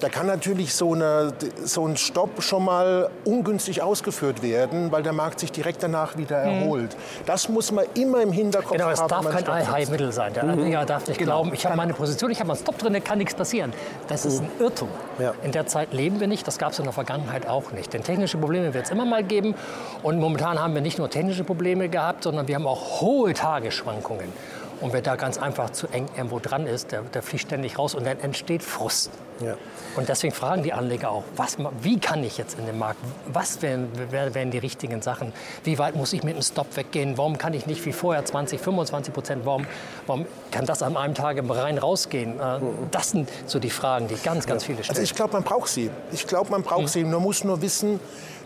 da 0.00 0.08
kann 0.08 0.26
natürlich 0.26 0.74
so, 0.74 0.92
eine, 0.92 1.32
so 1.64 1.86
ein 1.86 1.96
Stopp 1.96 2.42
schon 2.42 2.64
mal 2.64 3.10
ungünstig 3.24 3.82
ausgeführt 3.82 4.42
werden, 4.42 4.90
weil 4.92 5.02
der 5.02 5.12
Markt 5.12 5.40
sich 5.40 5.52
direkt 5.52 5.82
danach 5.82 6.16
wieder 6.16 6.44
mhm. 6.44 6.62
erholt. 6.62 6.96
Das 7.26 7.48
muss 7.48 7.70
man 7.72 7.84
immer 7.94 8.20
im 8.20 8.32
Hinterkopf 8.32 8.72
genau, 8.72 8.86
haben. 8.86 8.94
Genau, 8.94 9.04
es 9.04 9.08
darf 9.08 9.30
kein 9.30 9.48
Allheilmittel 9.48 10.12
sein. 10.12 10.34
Der 10.34 10.44
Anleger 10.44 10.82
mhm. 10.82 10.86
darf 10.86 11.06
nicht 11.06 11.18
genau. 11.18 11.42
glauben, 11.42 11.54
ich 11.54 11.64
habe 11.64 11.76
meine 11.76 11.94
Position, 11.94 12.30
ich 12.30 12.40
habe 12.40 12.50
einen 12.50 12.60
Stop 12.60 12.78
drin, 12.78 12.92
da 12.92 13.00
kann 13.00 13.18
nichts 13.18 13.34
passieren. 13.34 13.72
Das 14.08 14.26
ist 14.26 14.40
mhm. 14.40 14.46
ein 14.46 14.62
Irrtum. 14.62 14.88
Ja. 15.18 15.34
In 15.42 15.52
der 15.52 15.66
Zeit 15.66 15.92
leben 15.92 16.20
wir 16.20 16.26
nicht, 16.26 16.46
das 16.46 16.58
gab 16.58 16.72
es 16.72 16.78
in 16.78 16.84
der 16.84 16.92
Vergangenheit 16.92 17.46
auch 17.46 17.72
nicht. 17.72 17.92
Denn 17.92 18.02
technische 18.02 18.36
Probleme 18.38 18.74
wird 18.74 18.86
es 18.86 18.90
immer 18.90 19.04
mal 19.04 19.22
geben. 19.22 19.54
Und 20.02 20.18
momentan 20.18 20.60
haben 20.60 20.74
wir 20.74 20.82
nicht 20.82 20.98
nur 20.98 21.08
technische 21.08 21.44
Probleme 21.44 21.88
gehabt, 21.88 22.24
sondern 22.24 22.48
wir 22.48 22.56
haben 22.56 22.66
auch 22.66 23.00
hohe 23.00 23.32
Tagesschwankungen. 23.32 24.32
Und 24.80 24.92
wer 24.92 25.02
da 25.02 25.16
ganz 25.16 25.38
einfach 25.38 25.70
zu 25.70 25.86
eng 25.88 26.08
irgendwo 26.16 26.40
dran 26.40 26.66
ist, 26.66 26.92
der, 26.92 27.02
der 27.02 27.22
fliegt 27.22 27.44
ständig 27.44 27.78
raus 27.78 27.94
und 27.94 28.04
dann 28.06 28.20
entsteht 28.20 28.62
Frust. 28.62 29.10
Ja. 29.40 29.56
Und 29.96 30.08
deswegen 30.08 30.34
fragen 30.34 30.62
die 30.62 30.72
Anleger 30.72 31.10
auch, 31.10 31.24
was, 31.36 31.56
wie 31.80 31.98
kann 31.98 32.24
ich 32.24 32.38
jetzt 32.38 32.58
in 32.58 32.66
den 32.66 32.78
Markt? 32.78 32.98
Was 33.32 33.62
wären, 33.62 33.88
wären 34.10 34.50
die 34.50 34.58
richtigen 34.58 35.02
Sachen? 35.02 35.32
Wie 35.62 35.78
weit 35.78 35.96
muss 35.96 36.12
ich 36.12 36.22
mit 36.22 36.36
dem 36.36 36.42
Stop 36.42 36.76
weggehen? 36.76 37.16
Warum 37.16 37.38
kann 37.38 37.54
ich 37.54 37.66
nicht 37.66 37.84
wie 37.86 37.92
vorher 37.92 38.24
20, 38.24 38.60
25 38.60 39.14
Prozent? 39.14 39.46
Warum, 39.46 39.66
warum 40.06 40.26
kann 40.50 40.66
das 40.66 40.82
an 40.82 40.96
einem 40.96 41.14
Tag 41.14 41.36
rein 41.48 41.78
rausgehen? 41.78 42.40
Äh, 42.40 42.60
das 42.90 43.10
sind 43.10 43.28
so 43.46 43.58
die 43.58 43.70
Fragen, 43.70 44.08
die 44.08 44.16
ganz, 44.16 44.46
ganz 44.46 44.64
viele 44.64 44.82
stellen. 44.82 44.96
Also 44.96 45.02
ich 45.02 45.14
glaube, 45.14 45.32
man 45.32 45.42
braucht 45.42 45.68
sie. 45.68 45.90
Ich 46.12 46.26
glaube, 46.26 46.50
man 46.50 46.62
braucht 46.62 46.82
mhm. 46.82 46.88
sie. 46.88 47.04
Man 47.04 47.22
muss 47.22 47.44
nur 47.44 47.62
wissen, 47.62 48.00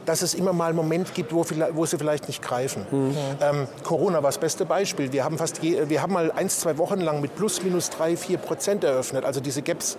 dass 0.09 0.23
es 0.23 0.33
immer 0.33 0.55
mal 0.55 0.69
einen 0.69 0.77
Moment 0.77 1.15
gibt, 1.15 1.35
wo, 1.35 1.45
wo 1.73 1.85
sie 1.85 1.99
vielleicht 1.99 2.29
nicht 2.29 2.41
greifen. 2.41 2.87
Mhm. 2.91 3.17
Ähm, 3.43 3.69
Corona 3.85 4.17
war 4.17 4.31
das 4.31 4.39
beste 4.39 4.65
Beispiel. 4.65 5.13
Wir 5.13 5.25
haben, 5.25 5.37
fast 5.37 5.63
je, 5.63 5.89
wir 5.89 6.01
haben 6.01 6.15
mal 6.15 6.33
ein, 6.33 6.49
zwei 6.49 6.79
Wochen 6.79 7.01
lang 7.01 7.21
mit 7.21 7.37
plus 7.37 7.63
minus 7.63 7.91
drei, 7.91 8.17
vier 8.17 8.39
Prozent 8.39 8.85
eröffnet. 8.85 9.25
Also 9.27 9.41
diese 9.41 9.61
Gaps 9.61 9.99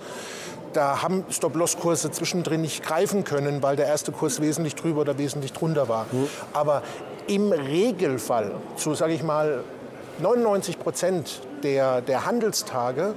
da 0.74 1.02
haben 1.02 1.26
Stop-Loss-Kurse 1.30 2.12
zwischendrin 2.12 2.62
nicht 2.62 2.84
greifen 2.84 3.24
können, 3.24 3.62
weil 3.62 3.76
der 3.76 3.88
erste 3.88 4.12
Kurs 4.12 4.42
wesentlich 4.42 4.76
drüber 4.76 5.02
oder 5.02 5.18
wesentlich 5.18 5.54
drunter 5.54 5.90
war. 5.90 6.06
Mhm. 6.12 6.28
Aber 6.54 6.84
im 7.28 7.52
Regelfall, 7.52 8.52
zu 8.76 8.94
sage 8.96 9.14
ich 9.14 9.24
mal 9.24 9.64
99 10.20 10.80
Prozent 10.80 11.42
der, 11.64 12.02
der 12.02 12.26
Handelstage, 12.26 13.14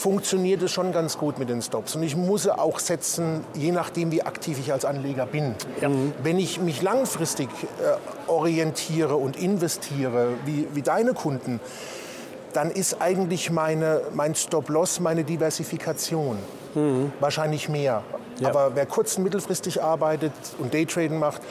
funktioniert 0.00 0.62
es 0.62 0.72
schon 0.72 0.92
ganz 0.92 1.18
gut 1.18 1.38
mit 1.38 1.50
den 1.50 1.60
Stops. 1.60 1.94
Und 1.94 2.02
ich 2.02 2.16
muss 2.16 2.44
sie 2.44 2.58
auch 2.58 2.78
setzen, 2.78 3.44
je 3.54 3.70
nachdem, 3.70 4.10
wie 4.10 4.22
aktiv 4.22 4.58
ich 4.58 4.72
als 4.72 4.84
Anleger 4.84 5.26
bin. 5.26 5.54
Ja. 5.80 5.90
Wenn 6.22 6.38
ich 6.38 6.58
mich 6.58 6.80
langfristig 6.80 7.48
äh, 7.50 8.30
orientiere 8.30 9.16
und 9.16 9.36
investiere, 9.36 10.28
wie, 10.46 10.66
wie 10.72 10.82
deine 10.82 11.12
Kunden, 11.12 11.60
dann 12.54 12.70
ist 12.70 13.00
eigentlich 13.00 13.50
meine, 13.50 14.00
mein 14.14 14.34
Stop-Loss 14.34 15.00
meine 15.00 15.22
Diversifikation. 15.22 16.38
Mhm. 16.74 17.12
Wahrscheinlich 17.20 17.68
mehr. 17.68 18.02
Ja. 18.38 18.48
Aber 18.48 18.74
wer 18.74 18.86
kurz- 18.86 19.16
und 19.16 19.24
mittelfristig 19.24 19.82
arbeitet 19.82 20.32
und 20.58 20.72
Daytraden 20.72 21.18
macht, 21.18 21.42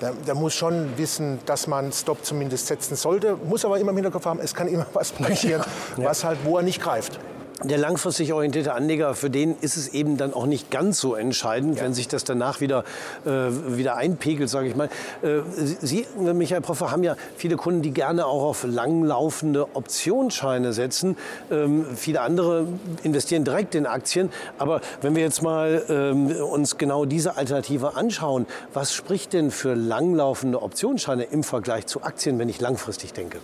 der, 0.00 0.12
der, 0.12 0.34
muss 0.34 0.54
schon 0.54 0.96
wissen, 0.96 1.38
dass 1.46 1.66
man 1.66 1.92
Stop 1.92 2.24
zumindest 2.24 2.66
setzen 2.66 2.96
sollte, 2.96 3.36
muss 3.36 3.64
aber 3.64 3.78
immer 3.78 3.90
im 3.90 3.96
Hinterkopf 3.96 4.26
haben, 4.26 4.40
es 4.40 4.52
kann 4.54 4.66
immer 4.66 4.86
was 4.92 5.12
passieren, 5.12 5.62
ja. 5.96 6.04
was 6.04 6.24
halt, 6.24 6.38
wo 6.44 6.56
er 6.56 6.64
nicht 6.64 6.82
greift 6.82 7.18
der 7.64 7.78
langfristig 7.78 8.32
orientierte 8.32 8.74
Anleger, 8.74 9.14
für 9.14 9.30
den 9.30 9.56
ist 9.60 9.76
es 9.76 9.88
eben 9.88 10.16
dann 10.16 10.34
auch 10.34 10.46
nicht 10.46 10.70
ganz 10.70 11.00
so 11.00 11.14
entscheidend, 11.14 11.78
ja. 11.78 11.84
wenn 11.84 11.94
sich 11.94 12.08
das 12.08 12.24
danach 12.24 12.60
wieder, 12.60 12.84
äh, 13.24 13.30
wieder 13.76 13.96
einpegelt, 13.96 14.50
sage 14.50 14.68
ich 14.68 14.76
mal. 14.76 14.88
Äh, 15.22 15.40
Sie, 15.80 16.06
Michael 16.18 16.60
Proffer, 16.60 16.90
haben 16.90 17.02
ja 17.02 17.16
viele 17.36 17.56
Kunden, 17.56 17.82
die 17.82 17.92
gerne 17.92 18.26
auch 18.26 18.42
auf 18.42 18.64
langlaufende 18.64 19.74
Optionsscheine 19.74 20.72
setzen. 20.72 21.16
Ähm, 21.50 21.86
viele 21.96 22.20
andere 22.20 22.66
investieren 23.02 23.44
direkt 23.44 23.74
in 23.74 23.86
Aktien. 23.86 24.30
Aber 24.58 24.80
wenn 25.00 25.16
wir 25.16 25.22
jetzt 25.22 25.42
mal 25.42 25.82
ähm, 25.88 26.30
uns 26.36 26.76
genau 26.76 27.06
diese 27.06 27.36
Alternative 27.36 27.96
anschauen, 27.96 28.46
was 28.74 28.92
spricht 28.92 29.32
denn 29.32 29.50
für 29.50 29.74
langlaufende 29.74 30.60
Optionsscheine 30.62 31.24
im 31.24 31.42
Vergleich 31.42 31.86
zu 31.86 32.02
Aktien, 32.02 32.38
wenn 32.38 32.48
ich 32.48 32.60
langfristig 32.60 33.14
denke? 33.14 33.38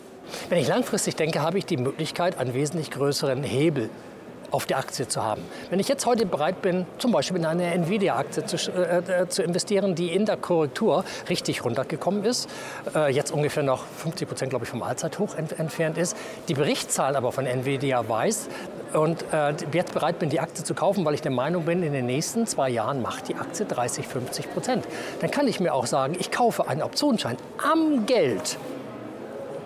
Wenn 0.48 0.58
ich 0.58 0.68
langfristig 0.68 1.16
denke, 1.16 1.42
habe 1.42 1.58
ich 1.58 1.66
die 1.66 1.76
Möglichkeit, 1.76 2.38
einen 2.38 2.54
wesentlich 2.54 2.90
größeren 2.90 3.42
Hebel 3.42 3.90
auf 4.50 4.66
die 4.66 4.74
Aktie 4.74 5.08
zu 5.08 5.24
haben. 5.24 5.42
Wenn 5.70 5.80
ich 5.80 5.88
jetzt 5.88 6.06
heute 6.06 6.26
bereit 6.26 6.62
bin, 6.62 6.86
zum 6.98 7.12
Beispiel 7.12 7.38
in 7.38 7.46
eine 7.46 7.72
Nvidia-Aktie 7.72 8.44
zu, 8.46 8.56
äh, 8.72 9.22
äh, 9.22 9.28
zu, 9.28 9.42
investieren, 9.42 9.94
die 9.94 10.14
in 10.14 10.26
der 10.26 10.36
Korrektur 10.36 11.04
richtig 11.28 11.64
runtergekommen 11.64 12.24
ist, 12.24 12.48
äh, 12.94 13.12
jetzt 13.12 13.32
ungefähr 13.32 13.62
noch 13.62 13.84
50 13.84 14.28
Prozent, 14.28 14.50
glaube 14.50 14.64
ich, 14.64 14.70
vom 14.70 14.82
Allzeithoch 14.82 15.34
ent 15.34 15.58
entfernt 15.58 15.98
ist, 15.98 16.16
die 16.48 16.54
Berichtszahl 16.54 17.16
aber 17.16 17.32
von 17.32 17.46
Nvidia 17.46 18.08
weiß 18.08 18.48
und 18.92 19.24
äh, 19.32 19.54
jetzt 19.72 19.92
bereit 19.92 20.18
bin, 20.18 20.30
die 20.30 20.40
Aktie 20.40 20.64
zu 20.64 20.74
kaufen, 20.74 21.04
weil 21.04 21.14
ich 21.14 21.22
der 21.22 21.30
Meinung 21.30 21.64
bin, 21.64 21.82
in 21.82 21.92
den 21.92 22.06
nächsten 22.06 22.46
zwei 22.46 22.68
Jahren 22.70 23.02
macht 23.02 23.28
die 23.28 23.36
Aktie 23.36 23.66
30, 23.66 24.06
50 24.06 24.52
Prozent, 24.52 24.84
dann 25.20 25.30
kann 25.30 25.46
ich 25.46 25.60
mir 25.60 25.74
auch 25.74 25.86
sagen, 25.86 26.16
ich 26.18 26.30
kaufe 26.30 26.66
einen 26.68 26.82
Optionsschein 26.82 27.36
am 27.58 28.06
Geld 28.06 28.58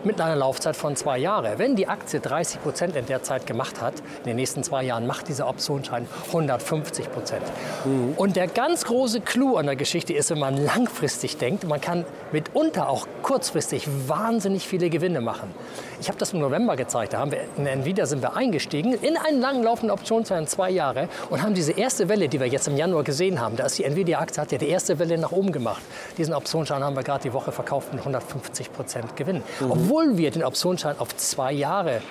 mit 0.04 0.20
einer 0.20 0.36
Laufzeit 0.36 0.76
von 0.76 0.96
zwei 0.96 1.18
Jahren. 1.18 1.58
Wenn 1.58 1.76
die 1.76 1.88
Aktie 1.88 2.20
30 2.20 2.62
Prozent 2.62 2.96
in 2.96 3.06
der 3.06 3.22
Zeit 3.22 3.46
gemacht 3.46 3.80
hat, 3.80 3.94
in 4.20 4.24
den 4.24 4.36
nächsten 4.36 4.62
zwei 4.62 4.84
Jahren 4.84 5.06
macht 5.06 5.28
dieser 5.28 5.48
Optionsschein 5.48 6.06
150 6.28 7.10
Prozent. 7.12 7.42
Mhm. 7.84 8.14
Und 8.16 8.36
der 8.36 8.46
ganz 8.46 8.84
große 8.84 9.20
Clou 9.20 9.56
an 9.56 9.66
der 9.66 9.76
Geschichte 9.76 10.12
ist, 10.12 10.30
wenn 10.30 10.38
man 10.38 10.56
langfristig 10.56 11.38
denkt, 11.38 11.64
man 11.64 11.80
kann 11.80 12.04
mitunter 12.32 12.88
auch 12.88 13.06
kurzfristig 13.22 13.88
wahnsinnig 14.06 14.66
viele 14.66 14.90
Gewinne 14.90 15.20
machen. 15.20 15.54
Ich 16.00 16.08
habe 16.08 16.18
das 16.18 16.32
im 16.32 16.40
November 16.40 16.76
gezeigt. 16.76 17.12
Da 17.14 17.18
haben 17.18 17.30
wir 17.30 17.40
in 17.56 17.66
Nvidia 17.66 18.06
sind 18.06 18.22
wir 18.22 18.36
eingestiegen 18.36 18.94
in 18.94 19.16
einen 19.16 19.40
langlaufenden 19.40 19.90
Optionsschein 19.90 20.46
zwei 20.46 20.70
Jahre 20.70 21.08
und 21.30 21.42
haben 21.42 21.54
diese 21.54 21.72
erste 21.72 22.08
Welle, 22.08 22.28
die 22.28 22.40
wir 22.40 22.46
jetzt 22.46 22.68
im 22.68 22.76
Januar 22.76 23.04
gesehen 23.04 23.40
haben, 23.40 23.56
da 23.56 23.64
ist 23.66 23.78
die 23.78 23.84
Nvidia-Aktie 23.84 24.40
hat 24.40 24.52
ja 24.52 24.58
die 24.58 24.68
erste 24.68 24.98
Welle 24.98 25.18
nach 25.18 25.32
oben 25.32 25.52
gemacht. 25.52 25.82
Diesen 26.18 26.34
Optionsschein 26.34 26.82
haben 26.82 26.96
wir 26.96 27.02
gerade 27.02 27.22
die 27.22 27.32
Woche 27.32 27.52
verkauft 27.52 27.92
mit 27.92 28.00
150 28.00 28.72
Prozent 28.72 29.16
Gewinn. 29.16 29.42
Mhm. 29.60 29.70
Obwohl 29.94 30.18
wir 30.18 30.32
den 30.32 30.42
Optionsschein 30.42 30.98
auf 30.98 31.16
zwei 31.16 31.52
Jahre 31.52 32.02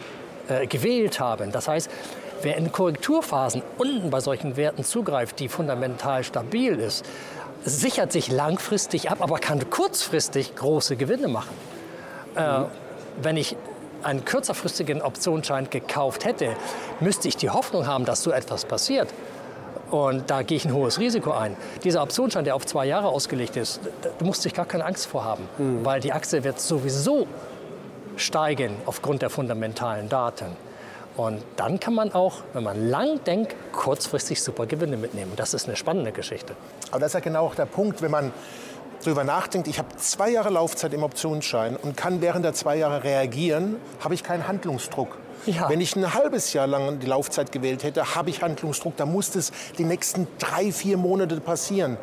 äh, 0.48 0.68
gewählt 0.68 1.20
haben. 1.20 1.52
Das 1.52 1.68
heißt, 1.68 1.90
wer 2.42 2.56
in 2.56 2.72
Korrekturphasen 2.72 3.62
unten 3.78 4.10
bei 4.10 4.22
solchen 4.22 4.56
Werten 4.56 4.86
zugreift, 4.86 5.38
die 5.42 5.50
fundamental 5.50 6.24
stabil 6.24 6.80
ist, 6.80 7.06
sichert 7.66 8.13
sich 8.13 8.32
langfristig 8.32 9.12
ab, 9.12 9.18
aber 9.20 9.38
kann 9.40 9.70
kurzfristig 9.70 10.56
große 10.56 10.96
Gewinne 10.96 11.28
machen. 11.28 11.54
Mhm. 12.36 12.40
Äh, 12.40 12.66
wenn 13.22 13.36
ich 13.36 13.58
einen 14.02 14.24
kürzerfristigen 14.24 15.02
Optionsschein 15.02 15.70
gekauft 15.70 16.24
hätte, 16.24 16.56
müsste 17.02 17.28
ich 17.28 17.36
die 17.36 17.50
Hoffnung 17.50 17.86
haben, 17.86 18.06
dass 18.06 18.24
so 18.24 18.32
etwas 18.32 18.63
passiert. 18.63 19.10
Und 19.92 20.32
da 20.32 20.42
gehe 20.42 20.56
ich 20.56 20.63
ein 20.63 20.74
hohes 20.74 21.00
Risiko 21.00 21.32
ein. 21.32 21.58
Dieser 21.84 22.02
Optionsschein, 22.02 22.46
der 22.46 22.56
auf 22.56 22.66
zwei 22.66 22.86
Jahre 22.86 23.10
ausgelegt 23.10 23.58
ist, 23.58 23.82
da 24.02 24.25
musste 24.25 24.48
ich 24.48 24.54
gar 24.54 24.66
keine 24.66 24.86
Angst 24.86 25.06
vor 25.06 25.25
haben, 25.25 25.44
mhm. 25.58 25.84
weil 25.84 26.00
die 26.00 26.13
Aktie 26.13 26.46
wird 26.46 26.62
sowieso 26.62 27.28
steigen 28.17 28.75
aufgrund 28.86 29.22
der 29.22 29.29
fundamentalen 29.29 30.10
Daten. 30.10 30.55
Und 31.15 31.43
dann 31.58 31.79
kann 31.79 31.93
man 31.93 32.12
auch, 32.13 32.41
wenn 32.53 32.63
man 32.63 32.89
lang 32.89 33.24
denkt, 33.24 33.55
kurzfristig 33.72 34.41
super 34.41 34.65
Gewinne 34.65 34.98
mitnehmen. 34.98 35.34
Das 35.36 35.53
ist 35.53 35.67
eine 35.67 35.75
spannende 35.75 36.12
Geschichte. 36.12 36.55
Aber 36.89 37.00
das 37.00 37.10
ist 37.10 37.13
ja 37.13 37.20
genau 37.20 37.46
auch 37.46 37.55
der 37.55 37.65
Punkt, 37.65 38.01
wenn 38.01 38.12
man 38.12 38.34
darüber 39.03 39.24
nachdenkt, 39.24 39.67
ich 39.67 39.77
habe 39.77 39.96
zwei 39.98 40.29
Jahre 40.32 40.50
Laufzeit 40.50 40.93
im 40.93 41.03
Optionsschein 41.03 41.75
und 41.75 41.96
kann 41.98 42.22
während 42.22 42.46
der 42.46 42.53
zwei 42.53 42.77
Jahre 42.77 43.03
reagieren, 43.03 43.75
habe 44.03 44.13
ich 44.13 44.24
keinen 44.24 44.48
Handlungsdruck. 44.48 45.17
Ja. 45.46 45.70
Wenn 45.70 45.82
ich 45.82 45.96
ein 45.96 46.13
halbes 46.13 46.53
Jahr 46.53 46.67
lang 46.67 47.00
die 47.00 47.05
Laufzeit 47.05 47.51
gewählt 47.51 47.84
hätte, 47.84 48.15
habe 48.15 48.29
ich 48.29 48.41
Handlungsdruck. 48.41 48.96
Da 48.96 49.05
muss 49.05 49.36
es 49.36 49.51
die 49.77 49.84
nächsten 49.84 50.27
drei, 50.39 50.72
vier 50.72 50.98
Monate 50.98 51.39
passieren. 51.41 51.98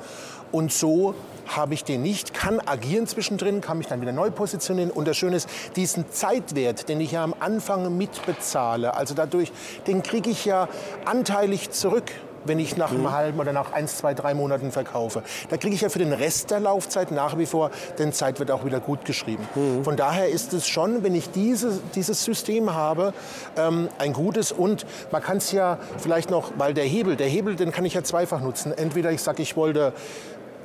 Und 0.52 0.72
so 0.72 1.14
habe 1.46 1.74
ich 1.74 1.84
den 1.84 2.02
nicht, 2.02 2.34
kann 2.34 2.60
agieren 2.60 3.06
zwischendrin, 3.06 3.60
kann 3.60 3.78
mich 3.78 3.88
dann 3.88 4.00
wieder 4.00 4.12
neu 4.12 4.30
positionieren. 4.30 4.90
Und 4.90 5.08
das 5.08 5.16
Schöne 5.16 5.36
ist, 5.36 5.48
diesen 5.76 6.10
Zeitwert, 6.10 6.88
den 6.88 7.00
ich 7.00 7.12
ja 7.12 7.24
am 7.24 7.34
Anfang 7.40 7.96
mitbezahle, 7.96 8.94
also 8.94 9.14
dadurch, 9.14 9.52
den 9.86 10.02
kriege 10.02 10.30
ich 10.30 10.44
ja 10.44 10.68
anteilig 11.04 11.70
zurück 11.70 12.12
wenn 12.44 12.58
ich 12.58 12.76
nach 12.76 12.90
einem 12.90 13.02
mhm. 13.02 13.12
halben 13.12 13.40
oder 13.40 13.52
nach 13.52 13.72
eins, 13.72 13.98
zwei, 13.98 14.14
drei 14.14 14.34
Monaten 14.34 14.72
verkaufe. 14.72 15.22
Da 15.48 15.56
kriege 15.56 15.74
ich 15.74 15.82
ja 15.82 15.88
für 15.88 15.98
den 15.98 16.12
Rest 16.12 16.50
der 16.50 16.60
Laufzeit 16.60 17.10
nach 17.10 17.38
wie 17.38 17.46
vor, 17.46 17.70
denn 17.98 18.12
Zeit 18.12 18.38
wird 18.38 18.50
auch 18.50 18.64
wieder 18.64 18.80
gut 18.80 19.04
geschrieben. 19.04 19.46
Mhm. 19.54 19.84
Von 19.84 19.96
daher 19.96 20.28
ist 20.28 20.52
es 20.52 20.66
schon, 20.66 21.02
wenn 21.02 21.14
ich 21.14 21.30
diese, 21.30 21.78
dieses 21.94 22.24
System 22.24 22.74
habe, 22.74 23.12
ähm, 23.56 23.88
ein 23.98 24.12
gutes 24.12 24.52
und 24.52 24.86
man 25.12 25.22
kann 25.22 25.38
es 25.38 25.52
ja 25.52 25.78
vielleicht 25.98 26.30
noch, 26.30 26.52
weil 26.56 26.74
der 26.74 26.84
Hebel, 26.84 27.16
der 27.16 27.28
Hebel, 27.28 27.56
den 27.56 27.72
kann 27.72 27.84
ich 27.84 27.94
ja 27.94 28.02
zweifach 28.02 28.40
nutzen. 28.40 28.72
Entweder 28.72 29.10
ich 29.12 29.22
sage, 29.22 29.42
ich 29.42 29.56
wollte 29.56 29.92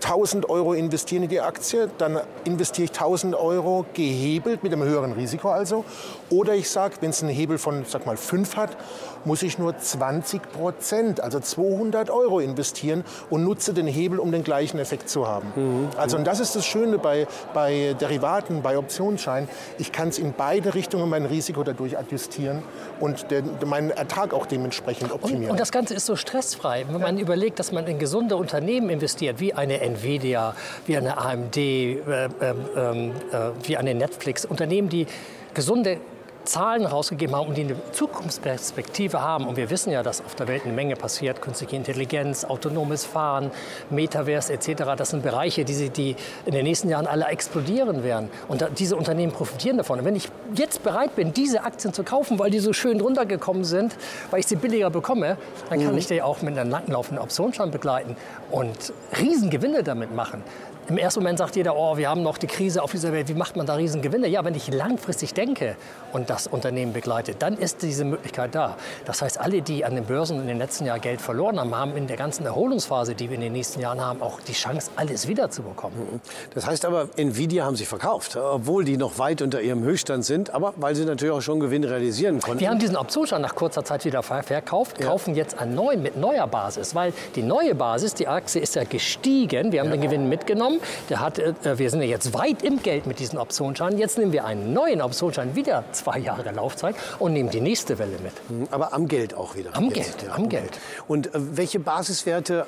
1000 0.05 0.49
Euro 0.49 0.73
investieren 0.73 1.23
in 1.23 1.29
die 1.29 1.41
Aktie, 1.41 1.89
dann 1.97 2.19
investiere 2.43 2.85
ich 2.85 2.91
1000 2.91 3.35
Euro 3.35 3.85
gehebelt 3.93 4.63
mit 4.63 4.71
einem 4.71 4.83
höheren 4.83 5.13
Risiko 5.13 5.49
also. 5.49 5.83
Oder 6.29 6.53
ich 6.53 6.69
sage, 6.69 6.95
wenn 7.01 7.09
es 7.09 7.23
einen 7.23 7.31
Hebel 7.31 7.57
von, 7.57 7.85
sag 7.87 8.05
mal, 8.05 8.15
5 8.15 8.55
hat, 8.55 8.77
muss 9.25 9.41
ich 9.41 9.57
nur 9.57 9.77
20 9.77 10.41
Prozent, 10.51 11.21
also 11.21 11.39
200 11.39 12.09
Euro 12.09 12.39
investieren 12.39 13.03
und 13.29 13.43
nutze 13.43 13.73
den 13.73 13.87
Hebel, 13.87 14.19
um 14.19 14.31
den 14.31 14.43
gleichen 14.43 14.79
Effekt 14.79 15.09
zu 15.09 15.27
haben. 15.27 15.51
Mhm. 15.55 15.89
Also 15.97 16.17
und 16.17 16.25
das 16.25 16.39
ist 16.39 16.55
das 16.55 16.65
Schöne 16.65 16.99
bei, 16.99 17.27
bei 17.53 17.95
Derivaten, 17.99 18.61
bei 18.61 18.77
Optionsscheinen. 18.77 19.49
Ich 19.79 19.91
kann 19.91 20.09
es 20.09 20.19
in 20.19 20.33
beide 20.37 20.75
Richtungen 20.75 21.09
mein 21.09 21.25
Risiko 21.25 21.63
dadurch 21.63 21.97
adjustieren 21.97 22.61
und 22.99 23.31
den, 23.31 23.49
meinen 23.65 23.89
Ertrag 23.89 24.33
auch 24.33 24.45
dementsprechend 24.45 25.11
optimieren. 25.11 25.45
Und, 25.45 25.51
und, 25.51 25.59
das 25.59 25.71
Ganze 25.71 25.95
ist 25.95 26.05
so 26.05 26.15
stressfrei. 26.15 26.85
Wenn 26.89 27.01
man 27.01 27.17
überlegt, 27.17 27.59
dass 27.59 27.71
man 27.71 27.87
in 27.87 27.97
gesunde 27.97 28.35
Unternehmen 28.35 28.89
investiert, 28.89 29.39
wie 29.39 29.53
eine 29.53 29.81
Nvidia, 29.95 30.55
wie 30.85 30.97
eine 30.97 31.17
AMD, 31.17 31.57
äh, 31.57 31.95
äh, 32.01 32.27
äh, 32.29 33.51
wie 33.63 33.77
eine 33.77 33.95
Netflix, 33.95 34.45
Unternehmen, 34.45 34.89
die 34.89 35.07
gesunde 35.53 35.97
Zahlen 36.45 36.85
rausgegeben 36.85 37.35
haben 37.35 37.49
und 37.49 37.57
die 37.57 37.63
eine 37.63 37.75
Zukunftsperspektive 37.91 39.21
haben. 39.21 39.47
Und 39.47 39.57
wir 39.57 39.69
wissen 39.69 39.91
ja, 39.91 40.03
dass 40.03 40.21
auf 40.21 40.35
der 40.35 40.47
Welt 40.47 40.63
eine 40.63 40.73
Menge 40.73 40.95
passiert. 40.95 41.41
Künstliche 41.41 41.75
Intelligenz, 41.75 42.45
autonomes 42.45 43.05
Fahren, 43.05 43.51
Metaverse 43.89 44.53
etc. 44.53 44.83
Das 44.97 45.09
sind 45.09 45.23
Bereiche, 45.23 45.65
die, 45.65 45.89
die 45.89 46.15
in 46.45 46.53
den 46.53 46.63
nächsten 46.63 46.89
Jahren 46.89 47.07
alle 47.07 47.25
explodieren 47.25 48.03
werden. 48.03 48.29
Und 48.47 48.65
diese 48.77 48.95
Unternehmen 48.95 49.31
profitieren 49.31 49.77
davon. 49.77 49.99
Und 49.99 50.05
wenn 50.05 50.15
ich 50.15 50.29
jetzt 50.55 50.83
bereit 50.83 51.15
bin, 51.15 51.33
diese 51.33 51.63
Aktien 51.63 51.93
zu 51.93 52.03
kaufen, 52.03 52.39
weil 52.39 52.51
die 52.51 52.59
so 52.59 52.73
schön 52.73 53.01
runtergekommen 53.01 53.63
sind, 53.63 53.95
weil 54.31 54.39
ich 54.39 54.47
sie 54.47 54.55
billiger 54.55 54.89
bekomme, 54.89 55.37
dann 55.69 55.83
kann 55.83 55.93
mhm. 55.93 55.97
ich 55.97 56.07
die 56.07 56.21
auch 56.21 56.41
mit 56.41 56.57
einer 56.57 56.69
langlaufenden 56.69 57.23
Optionsschein 57.23 57.71
begleiten 57.71 58.15
und 58.51 58.93
Riesengewinne 59.19 59.83
damit 59.83 60.15
machen. 60.15 60.43
Im 60.87 60.99
ersten 60.99 61.21
Moment 61.21 61.39
sagt 61.39 61.55
jeder, 61.55 61.75
oh, 61.75 61.97
wir 61.97 62.07
haben 62.09 62.21
noch 62.21 62.37
die 62.37 62.45
Krise 62.45 62.83
auf 62.83 62.91
dieser 62.91 63.11
Welt, 63.11 63.27
wie 63.27 63.33
macht 63.33 63.55
man 63.55 63.65
da 63.65 63.73
Riesengewinne? 63.73 64.27
Ja, 64.27 64.45
wenn 64.45 64.53
ich 64.53 64.71
langfristig 64.71 65.33
denke 65.33 65.75
und 66.13 66.29
das 66.29 66.45
Unternehmen 66.45 66.93
begleite, 66.93 67.33
dann 67.33 67.57
ist 67.57 67.81
diese 67.81 68.05
Möglichkeit 68.05 68.53
da. 68.53 68.77
Das 69.03 69.23
heißt, 69.23 69.39
alle, 69.39 69.63
die 69.63 69.83
an 69.83 69.95
den 69.95 70.05
Börsen 70.05 70.39
in 70.39 70.47
den 70.47 70.59
letzten 70.59 70.85
Jahren 70.85 71.01
Geld 71.01 71.21
verloren 71.21 71.59
haben, 71.59 71.75
haben 71.75 71.97
in 71.97 72.05
der 72.05 72.17
ganzen 72.17 72.45
Erholungsphase, 72.45 73.15
die 73.15 73.29
wir 73.29 73.35
in 73.35 73.41
den 73.41 73.53
nächsten 73.53 73.79
Jahren 73.79 73.99
haben, 73.99 74.21
auch 74.21 74.39
die 74.41 74.53
Chance, 74.53 74.91
alles 74.95 75.27
wiederzubekommen. 75.27 75.97
Mhm. 75.97 76.21
Das 76.53 76.67
heißt 76.67 76.85
aber, 76.85 77.09
Nvidia 77.15 77.65
haben 77.65 77.75
sie 77.75 77.85
verkauft, 77.85 78.37
obwohl 78.37 78.85
die 78.85 78.97
noch 78.97 79.17
weit 79.17 79.41
unter 79.41 79.61
ihrem 79.61 79.81
Höchststand 79.81 80.23
sind, 80.23 80.53
aber 80.53 80.75
weil 80.77 80.93
sie 80.93 81.05
natürlich 81.05 81.33
auch 81.33 81.41
schon 81.41 81.59
Gewinn 81.59 81.83
realisieren 81.83 82.39
konnten. 82.39 82.59
Wir 82.59 82.69
haben 82.69 82.77
diesen 82.77 82.95
Optionsschein 82.95 83.41
nach 83.41 83.55
kurzer 83.55 83.83
Zeit 83.83 84.05
wieder 84.05 84.21
verkauft, 84.21 84.99
ja. 84.99 85.07
kaufen 85.07 85.33
jetzt 85.33 85.57
an 85.57 85.73
neu, 85.73 85.97
mit 85.97 86.15
neuer 86.15 86.45
Basis, 86.45 86.93
weil 86.93 87.11
die 87.35 87.41
neue 87.41 87.73
Basis, 87.73 88.13
die 88.13 88.27
Aktie 88.27 88.61
ist 88.61 88.75
ja 88.75 88.83
gestiegen, 88.83 89.71
wir 89.71 89.79
haben 89.79 89.87
ja. 89.87 89.93
den 89.93 90.01
Gewinn 90.01 90.29
mitgenommen 90.29 90.74
genommen. 90.79 91.05
Der 91.09 91.19
hat, 91.19 91.39
äh, 91.39 91.53
wir 91.77 91.89
sind 91.89 92.01
ja 92.01 92.07
jetzt 92.07 92.33
weit 92.33 92.63
im 92.63 92.81
Geld 92.81 93.07
mit 93.07 93.19
diesen 93.19 93.37
Optionsscheinen. 93.37 93.97
Jetzt 93.99 94.17
nehmen 94.17 94.31
wir 94.31 94.45
einen 94.45 94.73
neuen 94.73 95.01
Optionsschein, 95.01 95.55
wieder 95.55 95.83
zwei 95.91 96.19
Jahre 96.19 96.51
Laufzeit 96.51 96.95
und 97.19 97.33
nehmen 97.33 97.49
die 97.49 97.61
nächste 97.61 97.97
Welle 97.99 98.17
mit. 98.23 98.33
Mhm, 98.49 98.67
aber 98.71 98.93
am 98.93 99.07
Geld 99.07 99.33
auch 99.33 99.55
wieder. 99.55 99.75
Am 99.75 99.85
jetzt, 99.85 100.19
Geld, 100.19 100.29
ja. 100.29 100.35
am 100.35 100.49
Geld. 100.49 100.79
Und 101.07 101.27
äh, 101.27 101.31
welche 101.33 101.79
Basiswerte 101.79 102.65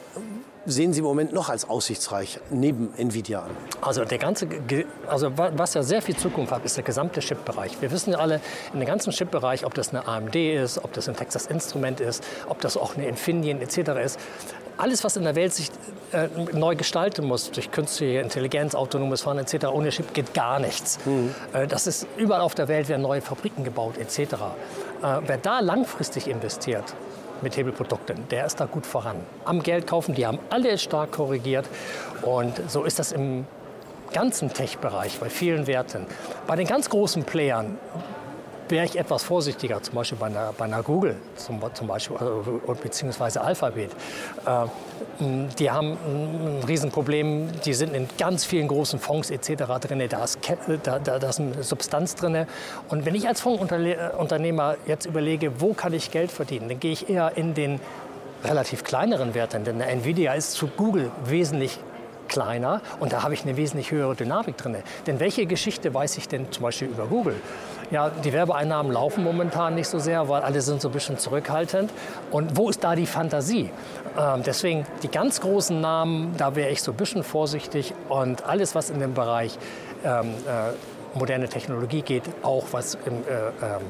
sehen 0.66 0.92
Sie 0.92 1.00
im 1.00 1.06
Moment 1.06 1.32
noch 1.34 1.50
als 1.50 1.70
aussichtsreich 1.70 2.40
neben 2.50 2.94
Nvidia 2.98 3.40
an? 3.40 3.52
Also 3.82 4.04
der 4.04 4.18
ganze, 4.18 4.48
also 5.08 5.32
was 5.36 5.74
ja 5.74 5.84
sehr 5.84 6.02
viel 6.02 6.18
Zukunft 6.18 6.52
hat, 6.52 6.66
ist 6.66 6.76
der 6.76 6.84
gesamte 6.84 7.22
Chip-Bereich. 7.22 7.82
Wir 7.82 7.90
wissen 7.92 8.12
ja 8.12 8.20
alle, 8.20 8.42
in 8.74 8.80
dem 8.80 8.86
ganzen 8.86 9.12
Chip-Bereich, 9.12 9.66
ob 9.66 9.74
das 9.74 9.90
eine 9.90 10.06
AMD 10.06 10.36
ist, 10.36 10.84
ob 10.84 10.92
das 10.94 11.08
ein 11.08 11.16
Texas 11.16 11.46
Instrument 11.46 12.02
ist, 12.02 12.24
ob 12.50 12.60
das 12.60 12.76
auch 12.76 12.96
eine 12.96 13.08
Infineon 13.08 13.62
etc. 13.62 13.78
ist, 14.04 14.20
alles, 14.78 15.04
was 15.04 15.18
in 15.18 15.24
der 15.24 15.36
Welt 15.36 15.54
sich 15.54 15.72
äh, 16.12 16.28
neu 16.54 16.76
gestalten 16.76 17.26
muss, 17.26 17.52
durch 17.52 17.72
künstliche 17.72 18.20
Intelligenz, 18.20 18.76
autonomes 18.76 19.22
Fahren 19.22 19.40
etc., 19.40 19.68
ohne 19.68 19.90
Chip 19.90 20.14
geht 20.14 20.34
gar 20.34 20.60
nichts. 20.60 21.00
Mhm. 21.06 21.34
Äh, 21.54 21.68
das 21.68 21.88
ist 21.88 22.08
überall 22.18 22.42
auf 22.42 22.56
der 22.56 22.68
Welt 22.68 22.90
werden 22.90 23.02
neue 23.02 23.22
Fabriken 23.22 23.64
gebaut 23.64 23.98
etc. 23.98 24.20
Äh, 24.20 24.28
wer 25.26 25.38
da 25.38 25.60
langfristig 25.60 26.28
investiert, 26.28 26.94
mit 27.42 27.56
Hebelprodukten, 27.58 28.28
der 28.30 28.46
ist 28.46 28.60
da 28.60 28.66
gut 28.66 28.86
voran. 28.86 29.18
Am 29.46 29.62
Geld 29.62 29.86
kaufen, 29.86 30.16
die 30.16 30.26
haben 30.26 30.40
alle 30.50 30.78
stark 30.78 31.12
korrigiert 31.12 31.66
und 32.24 32.54
so 32.68 32.84
ist 32.84 33.00
das 33.00 33.12
im 33.12 33.46
ganzen 34.14 34.54
Tech-Bereich, 34.54 35.20
bei 35.20 35.30
vielen 35.30 35.68
Werten. 35.68 36.06
Bei 36.48 36.56
den 36.56 36.68
ganz 36.68 36.90
großen 36.90 37.24
Playern, 37.24 37.78
wäre 38.70 38.86
ich 38.86 38.98
etwas 38.98 39.24
vorsichtiger, 39.24 39.82
zum 39.82 39.96
Beispiel 39.96 40.18
bei 40.18 40.28
einer, 40.28 40.54
bei 40.58 40.66
einer 40.66 40.84
Google, 40.84 41.16
zum, 41.36 41.62
zum 41.74 41.88
Beispiel, 41.88 42.18
äh, 42.18 42.74
beziehungsweise 42.82 43.42
Alphabet. 43.42 43.92
Äh, 44.46 44.66
die 45.58 45.72
haben 45.72 45.94
ein 45.94 46.64
Riesenproblem, 46.68 47.50
die 47.66 47.74
sind 47.74 47.96
in 47.96 48.08
ganz 48.18 48.46
vielen 48.46 48.68
großen 48.68 49.00
Fonds 49.00 49.32
etc. 49.32 49.64
drin, 49.82 50.04
da 50.10 50.24
ist, 50.24 50.40
da, 50.84 51.00
da, 51.00 51.20
da 51.20 51.30
ist 51.30 51.40
eine 51.40 51.64
Substanz 51.64 52.16
drin. 52.16 52.46
Und 52.90 53.06
wenn 53.06 53.16
ich 53.16 53.28
als 53.28 53.42
Fondsunternehmer 53.42 54.76
jetzt 54.86 55.06
überlege, 55.06 55.60
wo 55.60 55.74
kann 55.74 55.94
ich 55.94 56.12
Geld 56.12 56.32
verdienen, 56.32 56.70
dann 56.70 56.80
gehe 56.80 56.92
ich 56.92 57.10
eher 57.10 57.32
in 57.36 57.54
den 57.54 57.80
relativ 58.44 58.84
kleineren 58.84 59.34
Werten, 59.34 59.64
denn 59.64 59.82
Nvidia 59.82 60.34
ist 60.34 60.54
zu 60.54 60.68
Google 60.68 61.12
wesentlich 61.26 61.80
kleiner 62.28 62.82
und 63.00 63.14
da 63.14 63.24
habe 63.24 63.34
ich 63.34 63.44
eine 63.44 63.58
wesentlich 63.58 63.92
höhere 63.92 64.16
Dynamik 64.16 64.58
drin. 64.58 64.78
Denn 65.06 65.20
welche 65.20 65.46
Geschichte 65.46 65.94
weiß 65.94 66.18
ich 66.18 66.28
denn 66.28 66.52
zum 66.52 66.64
Beispiel 66.64 66.88
über 66.88 67.08
Google? 67.08 67.36
Ja, 67.90 68.10
die 68.10 68.34
Werbeeinnahmen 68.34 68.92
laufen 68.92 69.24
momentan 69.24 69.76
nicht 69.76 69.88
so 69.88 69.98
sehr, 69.98 70.28
weil 70.28 70.42
alle 70.42 70.62
sind 70.62 70.82
so 70.82 70.90
ein 70.90 70.92
bisschen 70.92 71.18
zurückhaltend. 71.18 71.90
Und 72.32 72.58
wo 72.58 72.70
ist 72.70 72.84
da 72.84 72.96
die 72.96 73.06
Fantasie? 73.06 73.70
Ähm, 74.18 74.44
deswegen 74.46 74.86
die 75.04 75.08
ganz 75.08 75.40
großen 75.40 75.80
Namen, 75.80 76.36
da 76.38 76.56
wäre 76.56 76.70
ich 76.70 76.82
so 76.82 76.92
ein 76.92 76.98
bisschen 76.98 77.24
vorsichtig. 77.24 77.94
Und 78.10 78.46
alles, 78.46 78.76
was 78.76 78.90
in 78.90 79.00
dem 79.00 79.14
Bereich 79.14 79.58
ähm, 80.04 80.34
äh, 80.48 81.18
moderne 81.18 81.48
Technologie 81.48 82.02
geht, 82.02 82.24
auch 82.44 82.66
was 82.72 82.96
im 83.06 83.14
äh, 83.14 83.66
ähm, 83.66 83.82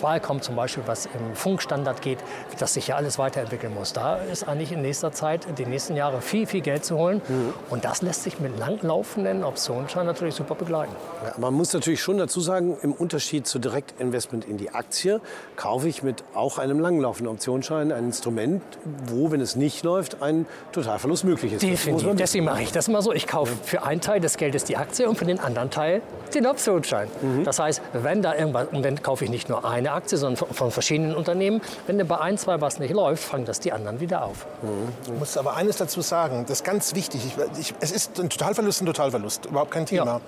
Qualcomm 0.00 0.40
zum 0.40 0.56
Beispiel, 0.56 0.82
was 0.86 1.06
im 1.06 1.34
Funkstandard 1.34 2.00
geht, 2.00 2.18
das 2.58 2.74
sich 2.74 2.88
ja 2.88 2.96
alles 2.96 3.18
weiterentwickeln 3.18 3.74
muss. 3.74 3.92
Da 3.92 4.16
ist 4.16 4.48
eigentlich 4.48 4.72
in 4.72 4.82
nächster 4.82 5.12
Zeit, 5.12 5.46
den 5.58 5.68
nächsten 5.68 5.94
Jahren 5.94 6.22
viel, 6.22 6.46
viel 6.46 6.62
Geld 6.62 6.84
zu 6.84 6.96
holen. 6.96 7.20
Mhm. 7.28 7.52
Und 7.68 7.84
das 7.84 8.02
lässt 8.02 8.22
sich 8.22 8.40
mit 8.40 8.58
langlaufenden 8.58 9.44
Optionsscheinen 9.44 10.06
natürlich 10.06 10.34
super 10.34 10.54
begleiten. 10.54 10.92
Ja, 11.24 11.34
man 11.38 11.54
muss 11.54 11.72
natürlich 11.72 12.00
schon 12.00 12.16
dazu 12.18 12.40
sagen, 12.40 12.78
im 12.82 12.92
Unterschied 12.92 13.46
zu 13.46 13.58
Direktinvestment 13.58 14.46
in 14.46 14.56
die 14.56 14.70
Aktie, 14.70 15.20
kaufe 15.56 15.88
ich 15.88 16.02
mit 16.02 16.24
auch 16.34 16.58
einem 16.58 16.80
langlaufenden 16.80 17.32
Optionsschein 17.32 17.92
ein 17.92 18.04
Instrument, 18.06 18.62
wo, 19.06 19.30
wenn 19.30 19.40
es 19.40 19.56
nicht 19.56 19.84
läuft, 19.84 20.22
ein 20.22 20.46
Totalverlust 20.72 21.24
möglich 21.24 21.52
ist. 21.52 21.62
Definitiv. 21.62 22.16
Deswegen 22.16 22.46
mache 22.46 22.62
ich 22.62 22.72
das 22.72 22.88
immer 22.88 23.02
so. 23.02 23.12
Ich 23.12 23.26
kaufe 23.26 23.52
für 23.64 23.82
einen 23.82 24.00
Teil 24.00 24.20
des 24.20 24.36
Geldes 24.36 24.64
die 24.64 24.76
Aktie 24.76 25.08
und 25.08 25.16
für 25.16 25.26
den 25.26 25.40
anderen 25.40 25.70
Teil 25.70 26.00
den 26.34 26.46
Optionsschein. 26.46 27.08
Mhm. 27.20 27.44
Das 27.44 27.58
heißt, 27.58 27.82
wenn 27.92 28.22
da 28.22 28.34
irgendwas, 28.34 28.68
und 28.72 28.84
dann 28.84 29.02
kaufe 29.02 29.24
ich 29.24 29.30
nicht 29.30 29.48
nur 29.48 29.64
ein 29.64 29.86
eine 29.90 29.96
Aktie, 29.96 30.16
sondern 30.16 30.46
von 30.52 30.70
verschiedenen 30.70 31.14
Unternehmen. 31.14 31.60
Wenn 31.86 32.06
bei 32.06 32.18
ein, 32.18 32.38
zwei 32.38 32.60
was 32.60 32.78
nicht 32.78 32.94
läuft, 32.94 33.22
fangen 33.22 33.44
das 33.44 33.60
die 33.60 33.72
anderen 33.72 34.00
wieder 34.00 34.24
auf. 34.24 34.46
Mhm. 34.62 34.88
Ich 35.04 35.18
muss 35.18 35.36
aber 35.36 35.56
eines 35.56 35.76
dazu 35.76 36.00
sagen, 36.00 36.44
das 36.46 36.58
ist 36.58 36.64
ganz 36.64 36.94
wichtig. 36.94 37.22
Ich, 37.26 37.58
ich, 37.58 37.74
es 37.80 37.90
ist 37.90 38.18
ein 38.18 38.30
Totalverlust, 38.30 38.82
ein 38.82 38.86
Totalverlust, 38.86 39.46
überhaupt 39.46 39.70
kein 39.70 39.86
Thema. 39.86 40.04
Ja. 40.06 40.20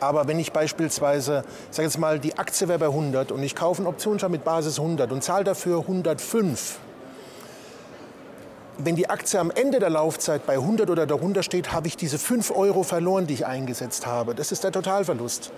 Aber 0.00 0.28
wenn 0.28 0.38
ich 0.38 0.52
beispielsweise, 0.52 1.44
ich 1.70 1.76
sage 1.76 1.86
jetzt 1.88 1.98
mal, 1.98 2.18
die 2.18 2.38
Aktie 2.38 2.68
wäre 2.68 2.78
bei 2.78 2.86
100 2.86 3.32
und 3.32 3.42
ich 3.42 3.54
kaufe 3.54 3.80
einen 3.80 3.86
Optionsschein 3.88 4.30
mit 4.30 4.44
Basis 4.44 4.78
100 4.78 5.10
und 5.12 5.22
zahle 5.22 5.44
dafür 5.44 5.80
105, 5.80 6.78
wenn 8.82 8.96
die 8.96 9.10
Aktie 9.10 9.38
am 9.38 9.50
Ende 9.50 9.78
der 9.78 9.90
Laufzeit 9.90 10.46
bei 10.46 10.54
100 10.54 10.88
oder 10.88 11.06
darunter 11.06 11.42
steht, 11.42 11.72
habe 11.72 11.86
ich 11.86 11.98
diese 11.98 12.18
5 12.18 12.50
Euro 12.50 12.82
verloren, 12.82 13.26
die 13.26 13.34
ich 13.34 13.46
eingesetzt 13.46 14.06
habe. 14.06 14.34
Das 14.34 14.52
ist 14.52 14.64
der 14.64 14.72
Totalverlust. 14.72 15.52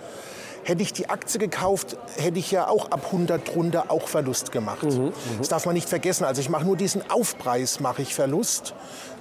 Hätte 0.63 0.81
ich 0.81 0.93
die 0.93 1.09
Aktie 1.09 1.39
gekauft, 1.39 1.97
hätte 2.17 2.39
ich 2.39 2.51
ja 2.51 2.67
auch 2.67 2.91
ab 2.91 3.05
100 3.07 3.53
drunter 3.53 3.85
auch 3.89 4.07
Verlust 4.07 4.51
gemacht. 4.51 4.83
Mhm, 4.83 5.05
mhm, 5.05 5.13
das 5.39 5.49
darf 5.49 5.65
man 5.65 5.73
nicht 5.73 5.89
vergessen. 5.89 6.23
Also 6.23 6.41
ich 6.41 6.49
mache 6.49 6.65
nur 6.65 6.77
diesen 6.77 7.09
Aufpreis, 7.09 7.79
mache 7.79 8.01
ich 8.01 8.15
Verlust. 8.15 8.73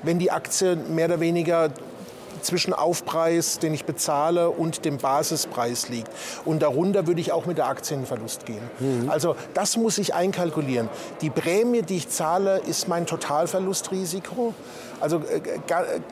Wenn 0.02 0.18
die 0.18 0.31
Aktie 0.31 0.76
mehr 0.76 1.07
oder 1.07 1.20
weniger 1.20 1.70
zwischen 2.42 2.72
Aufpreis, 2.72 3.59
den 3.59 3.74
ich 3.74 3.85
bezahle, 3.85 4.50
und 4.50 4.85
dem 4.85 4.98
Basispreis 4.98 5.88
liegt. 5.88 6.11
Und 6.44 6.62
darunter 6.62 7.07
würde 7.07 7.20
ich 7.20 7.33
auch 7.33 7.46
mit 7.46 7.59
der 7.59 7.66
Aktie 7.66 7.96
in 7.96 8.07
Verlust 8.07 8.46
gehen. 8.46 8.62
Mhm. 8.78 9.11
Also 9.11 9.37
das 9.55 9.76
muss 9.76 9.98
ich 9.98 10.14
einkalkulieren. 10.14 10.88
Die 11.20 11.31
Prämie, 11.31 11.83
die 11.83 11.96
ich 11.96 12.09
zahle, 12.09 12.61
ist 12.66 12.88
mein 12.88 13.07
Totalverlustrisiko. 13.07 14.55
Also 15.00 15.16
äh, 15.16 15.40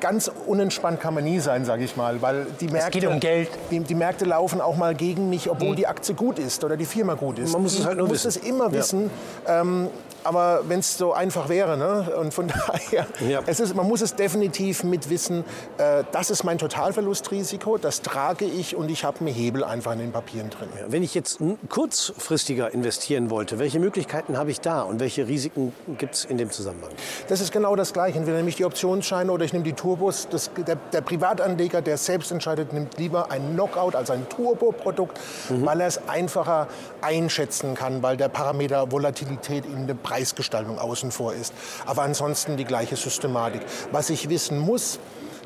ganz 0.00 0.30
unentspannt 0.46 1.00
kann 1.00 1.14
man 1.14 1.22
nie 1.22 1.38
sein, 1.38 1.64
sage 1.64 1.84
ich 1.84 1.96
mal, 1.96 2.20
weil 2.22 2.46
die 2.60 2.66
Märkte, 2.66 2.98
es 2.98 3.02
geht 3.02 3.06
um 3.06 3.20
Geld. 3.20 3.48
Die, 3.70 3.78
die, 3.78 3.94
Märkte 3.94 4.24
laufen 4.24 4.60
auch 4.60 4.76
mal 4.76 4.96
gegen 4.96 5.30
mich, 5.30 5.48
obwohl 5.48 5.70
mhm. 5.70 5.76
die 5.76 5.86
Aktie 5.86 6.14
gut 6.14 6.40
ist 6.40 6.64
oder 6.64 6.76
die 6.76 6.86
Firma 6.86 7.14
gut 7.14 7.38
ist. 7.38 7.52
Man 7.52 7.62
muss 7.62 7.78
es 7.78 7.86
halt 7.86 7.98
nur 7.98 8.08
muss 8.08 8.24
wissen. 8.24 8.42
es 8.42 8.48
immer 8.48 8.72
wissen. 8.72 9.10
Ähm, 9.46 9.88
aber 10.24 10.62
wenn 10.68 10.80
es 10.80 10.96
so 10.96 11.12
einfach 11.12 11.48
wäre, 11.48 11.76
ne? 11.76 12.14
und 12.16 12.34
von 12.34 12.48
daher, 12.66 13.06
ja. 13.26 13.40
es 13.46 13.60
ist, 13.60 13.74
man 13.74 13.86
muss 13.86 14.00
es 14.00 14.14
definitiv 14.14 14.84
mit 14.84 15.10
wissen, 15.10 15.44
äh, 15.78 16.04
das 16.12 16.30
ist 16.30 16.44
mein 16.44 16.58
Totalverlustrisiko, 16.58 17.78
das 17.78 18.02
trage 18.02 18.44
ich 18.44 18.76
und 18.76 18.90
ich 18.90 19.04
habe 19.04 19.20
einen 19.20 19.28
Hebel 19.28 19.64
einfach 19.64 19.92
in 19.92 19.98
den 19.98 20.12
Papieren 20.12 20.50
drin. 20.50 20.68
Ja, 20.78 20.86
wenn 20.88 21.02
ich 21.02 21.14
jetzt 21.14 21.38
kurzfristiger 21.68 22.72
investieren 22.72 23.30
wollte, 23.30 23.58
welche 23.58 23.78
Möglichkeiten 23.80 24.36
habe 24.36 24.50
ich 24.50 24.60
da 24.60 24.82
und 24.82 25.00
welche 25.00 25.26
Risiken 25.26 25.72
gibt 25.98 26.14
es 26.14 26.24
in 26.24 26.38
dem 26.38 26.50
Zusammenhang? 26.50 26.90
Das 27.28 27.40
ist 27.40 27.52
genau 27.52 27.76
das 27.76 27.92
Gleiche. 27.92 28.18
Entweder 28.18 28.36
nehme 28.36 28.48
ich 28.48 28.56
die 28.56 28.64
Optionsscheine 28.64 29.30
oder 29.30 29.44
ich 29.44 29.52
nehme 29.52 29.64
die 29.64 29.72
Turbos. 29.72 30.28
Das, 30.30 30.50
der, 30.66 30.76
der, 30.76 31.00
Privatanleger, 31.00 31.82
der 31.82 31.96
selbst 31.96 32.30
entscheidet, 32.30 32.72
nimmt 32.72 32.98
lieber 32.98 33.30
ein 33.30 33.54
Knockout 33.54 33.94
als 33.94 34.10
ein 34.10 34.28
Turbo-Produkt, 34.28 35.18
mhm. 35.48 35.66
weil 35.66 35.80
er 35.80 35.86
es 35.86 36.08
einfacher 36.08 36.68
einschätzen 37.00 37.74
kann, 37.74 38.02
weil 38.02 38.16
der 38.16 38.28
Parameter 38.28 38.90
Volatilität 38.92 39.64
in 39.64 39.86
der 39.86 39.94
Preisgestaltung 40.10 40.78
außen 40.78 41.12
vor 41.12 41.34
ist. 41.34 41.54
Aber 41.86 42.02
ansonsten 42.02 42.56
die 42.56 42.64
gleiche 42.64 42.96
Systematik. 42.96 43.62
Was 43.92 44.10
ich 44.10 44.28
wissen 44.28 44.58
muss, 44.58 44.98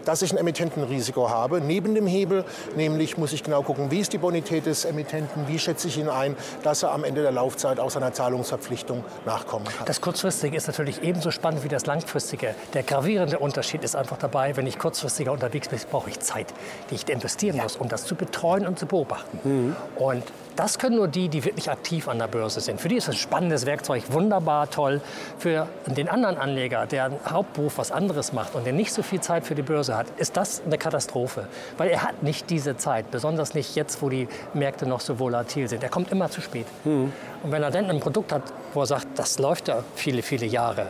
dass 0.04 0.22
ich 0.22 0.32
ein 0.32 0.38
Emittentenrisiko 0.38 1.30
habe. 1.30 1.60
Neben 1.60 1.94
dem 1.94 2.06
Hebel, 2.06 2.44
nämlich 2.76 3.16
muss 3.18 3.32
ich 3.32 3.42
genau 3.42 3.62
gucken, 3.62 3.90
wie 3.90 4.00
ist 4.00 4.12
die 4.12 4.18
Bonität 4.18 4.66
des 4.66 4.84
Emittenten, 4.84 5.48
wie 5.48 5.58
schätze 5.58 5.88
ich 5.88 5.98
ihn 5.98 6.08
ein, 6.08 6.36
dass 6.62 6.82
er 6.82 6.92
am 6.92 7.04
Ende 7.04 7.22
der 7.22 7.32
Laufzeit 7.32 7.80
auch 7.80 7.90
seiner 7.90 8.12
Zahlungsverpflichtung 8.12 9.04
nachkommen 9.26 9.66
kann. 9.66 9.86
Das 9.86 10.00
Kurzfristige 10.00 10.56
ist 10.56 10.66
natürlich 10.66 11.02
ebenso 11.02 11.30
spannend 11.30 11.64
wie 11.64 11.68
das 11.68 11.86
Langfristige. 11.86 12.54
Der 12.74 12.82
gravierende 12.82 13.38
Unterschied 13.38 13.84
ist 13.84 13.96
einfach 13.96 14.18
dabei, 14.18 14.56
wenn 14.56 14.66
ich 14.66 14.78
kurzfristiger 14.78 15.32
unterwegs 15.32 15.68
bin, 15.68 15.78
brauche 15.90 16.10
ich 16.10 16.20
Zeit, 16.20 16.46
die 16.90 16.94
ich 16.94 17.08
investieren 17.08 17.56
muss, 17.56 17.76
um 17.76 17.88
das 17.88 18.04
zu 18.04 18.14
betreuen 18.14 18.66
und 18.66 18.78
zu 18.78 18.86
beobachten. 18.86 19.38
Mhm. 19.44 19.76
Und 19.96 20.24
das 20.56 20.78
können 20.78 20.96
nur 20.96 21.08
die, 21.08 21.28
die 21.28 21.44
wirklich 21.44 21.68
aktiv 21.70 22.06
an 22.08 22.18
der 22.18 22.28
Börse 22.28 22.60
sind. 22.60 22.80
Für 22.80 22.88
die 22.88 22.96
ist 22.96 23.08
es 23.08 23.14
ein 23.14 23.18
spannendes 23.18 23.66
Werkzeug, 23.66 24.04
wunderbar 24.12 24.70
toll. 24.70 25.00
Für 25.38 25.66
den 25.86 26.08
anderen 26.08 26.36
Anleger, 26.36 26.86
der 26.86 27.06
einen 27.06 27.18
Hauptberuf 27.28 27.78
was 27.78 27.90
anderes 27.90 28.32
macht 28.32 28.54
und 28.54 28.64
der 28.64 28.72
nicht 28.72 28.92
so 28.92 29.02
viel 29.02 29.20
Zeit 29.20 29.46
für 29.46 29.54
die 29.54 29.62
Börse 29.62 29.93
hat, 29.94 30.06
ist 30.18 30.36
das 30.36 30.62
eine 30.64 30.78
Katastrophe. 30.78 31.46
Weil 31.78 31.90
er 31.90 32.02
hat 32.02 32.22
nicht 32.22 32.50
diese 32.50 32.76
Zeit, 32.76 33.10
besonders 33.10 33.54
nicht 33.54 33.74
jetzt, 33.74 34.02
wo 34.02 34.08
die 34.08 34.28
Märkte 34.52 34.86
noch 34.86 35.00
so 35.00 35.18
volatil 35.18 35.68
sind. 35.68 35.82
Er 35.82 35.88
kommt 35.88 36.12
immer 36.12 36.30
zu 36.30 36.40
spät. 36.40 36.66
Mhm. 36.84 37.12
Und 37.42 37.52
wenn 37.52 37.62
er 37.62 37.70
dann 37.70 37.90
ein 37.90 38.00
Produkt 38.00 38.32
hat, 38.32 38.42
wo 38.72 38.80
er 38.80 38.86
sagt, 38.86 39.06
das 39.16 39.38
läuft 39.38 39.68
ja 39.68 39.82
viele, 39.94 40.22
viele 40.22 40.46
Jahre, 40.46 40.88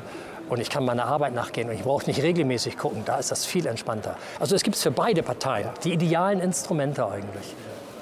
und 0.48 0.60
ich 0.60 0.68
kann 0.68 0.84
meiner 0.84 1.06
Arbeit 1.06 1.34
nachgehen 1.34 1.68
und 1.68 1.74
ich 1.74 1.82
brauche 1.82 2.06
nicht 2.06 2.22
regelmäßig 2.22 2.76
gucken, 2.76 3.02
da 3.04 3.16
ist 3.16 3.30
das 3.30 3.46
viel 3.46 3.66
entspannter. 3.66 4.16
Also 4.38 4.54
es 4.54 4.62
gibt 4.62 4.76
für 4.76 4.90
beide 4.90 5.22
Parteien 5.22 5.70
die 5.84 5.92
idealen 5.92 6.40
Instrumente 6.40 7.06
eigentlich. 7.06 7.54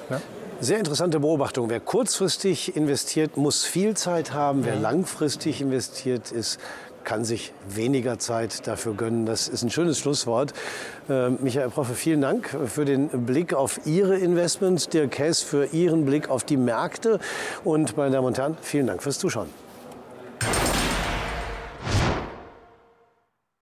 Ja? 0.09 0.19
Sehr 0.59 0.77
interessante 0.77 1.19
Beobachtung. 1.19 1.69
Wer 1.69 1.79
kurzfristig 1.79 2.75
investiert, 2.75 3.37
muss 3.37 3.65
viel 3.65 3.95
Zeit 3.95 4.33
haben. 4.33 4.65
Wer 4.65 4.75
langfristig 4.75 5.61
investiert 5.61 6.31
ist, 6.31 6.59
kann 7.03 7.25
sich 7.25 7.53
weniger 7.67 8.19
Zeit 8.19 8.67
dafür 8.67 8.93
gönnen. 8.93 9.25
Das 9.25 9.47
ist 9.47 9.63
ein 9.63 9.69
schönes 9.69 9.99
Schlusswort. 9.99 10.53
Äh, 11.09 11.29
Michael 11.29 11.69
Proffe, 11.69 11.93
vielen 11.93 12.21
Dank 12.21 12.49
für 12.67 12.85
den 12.85 13.09
Blick 13.25 13.53
auf 13.53 13.81
Ihre 13.85 14.17
Investments, 14.17 14.89
Dirk 14.89 15.17
Hess 15.19 15.41
für 15.41 15.65
Ihren 15.67 16.05
Blick 16.05 16.29
auf 16.29 16.43
die 16.43 16.57
Märkte 16.57 17.19
und 17.63 17.97
meine 17.97 18.11
Damen 18.11 18.27
und 18.27 18.37
Herren, 18.37 18.57
vielen 18.61 18.87
Dank 18.87 19.03
fürs 19.03 19.19
Zuschauen. 19.19 19.62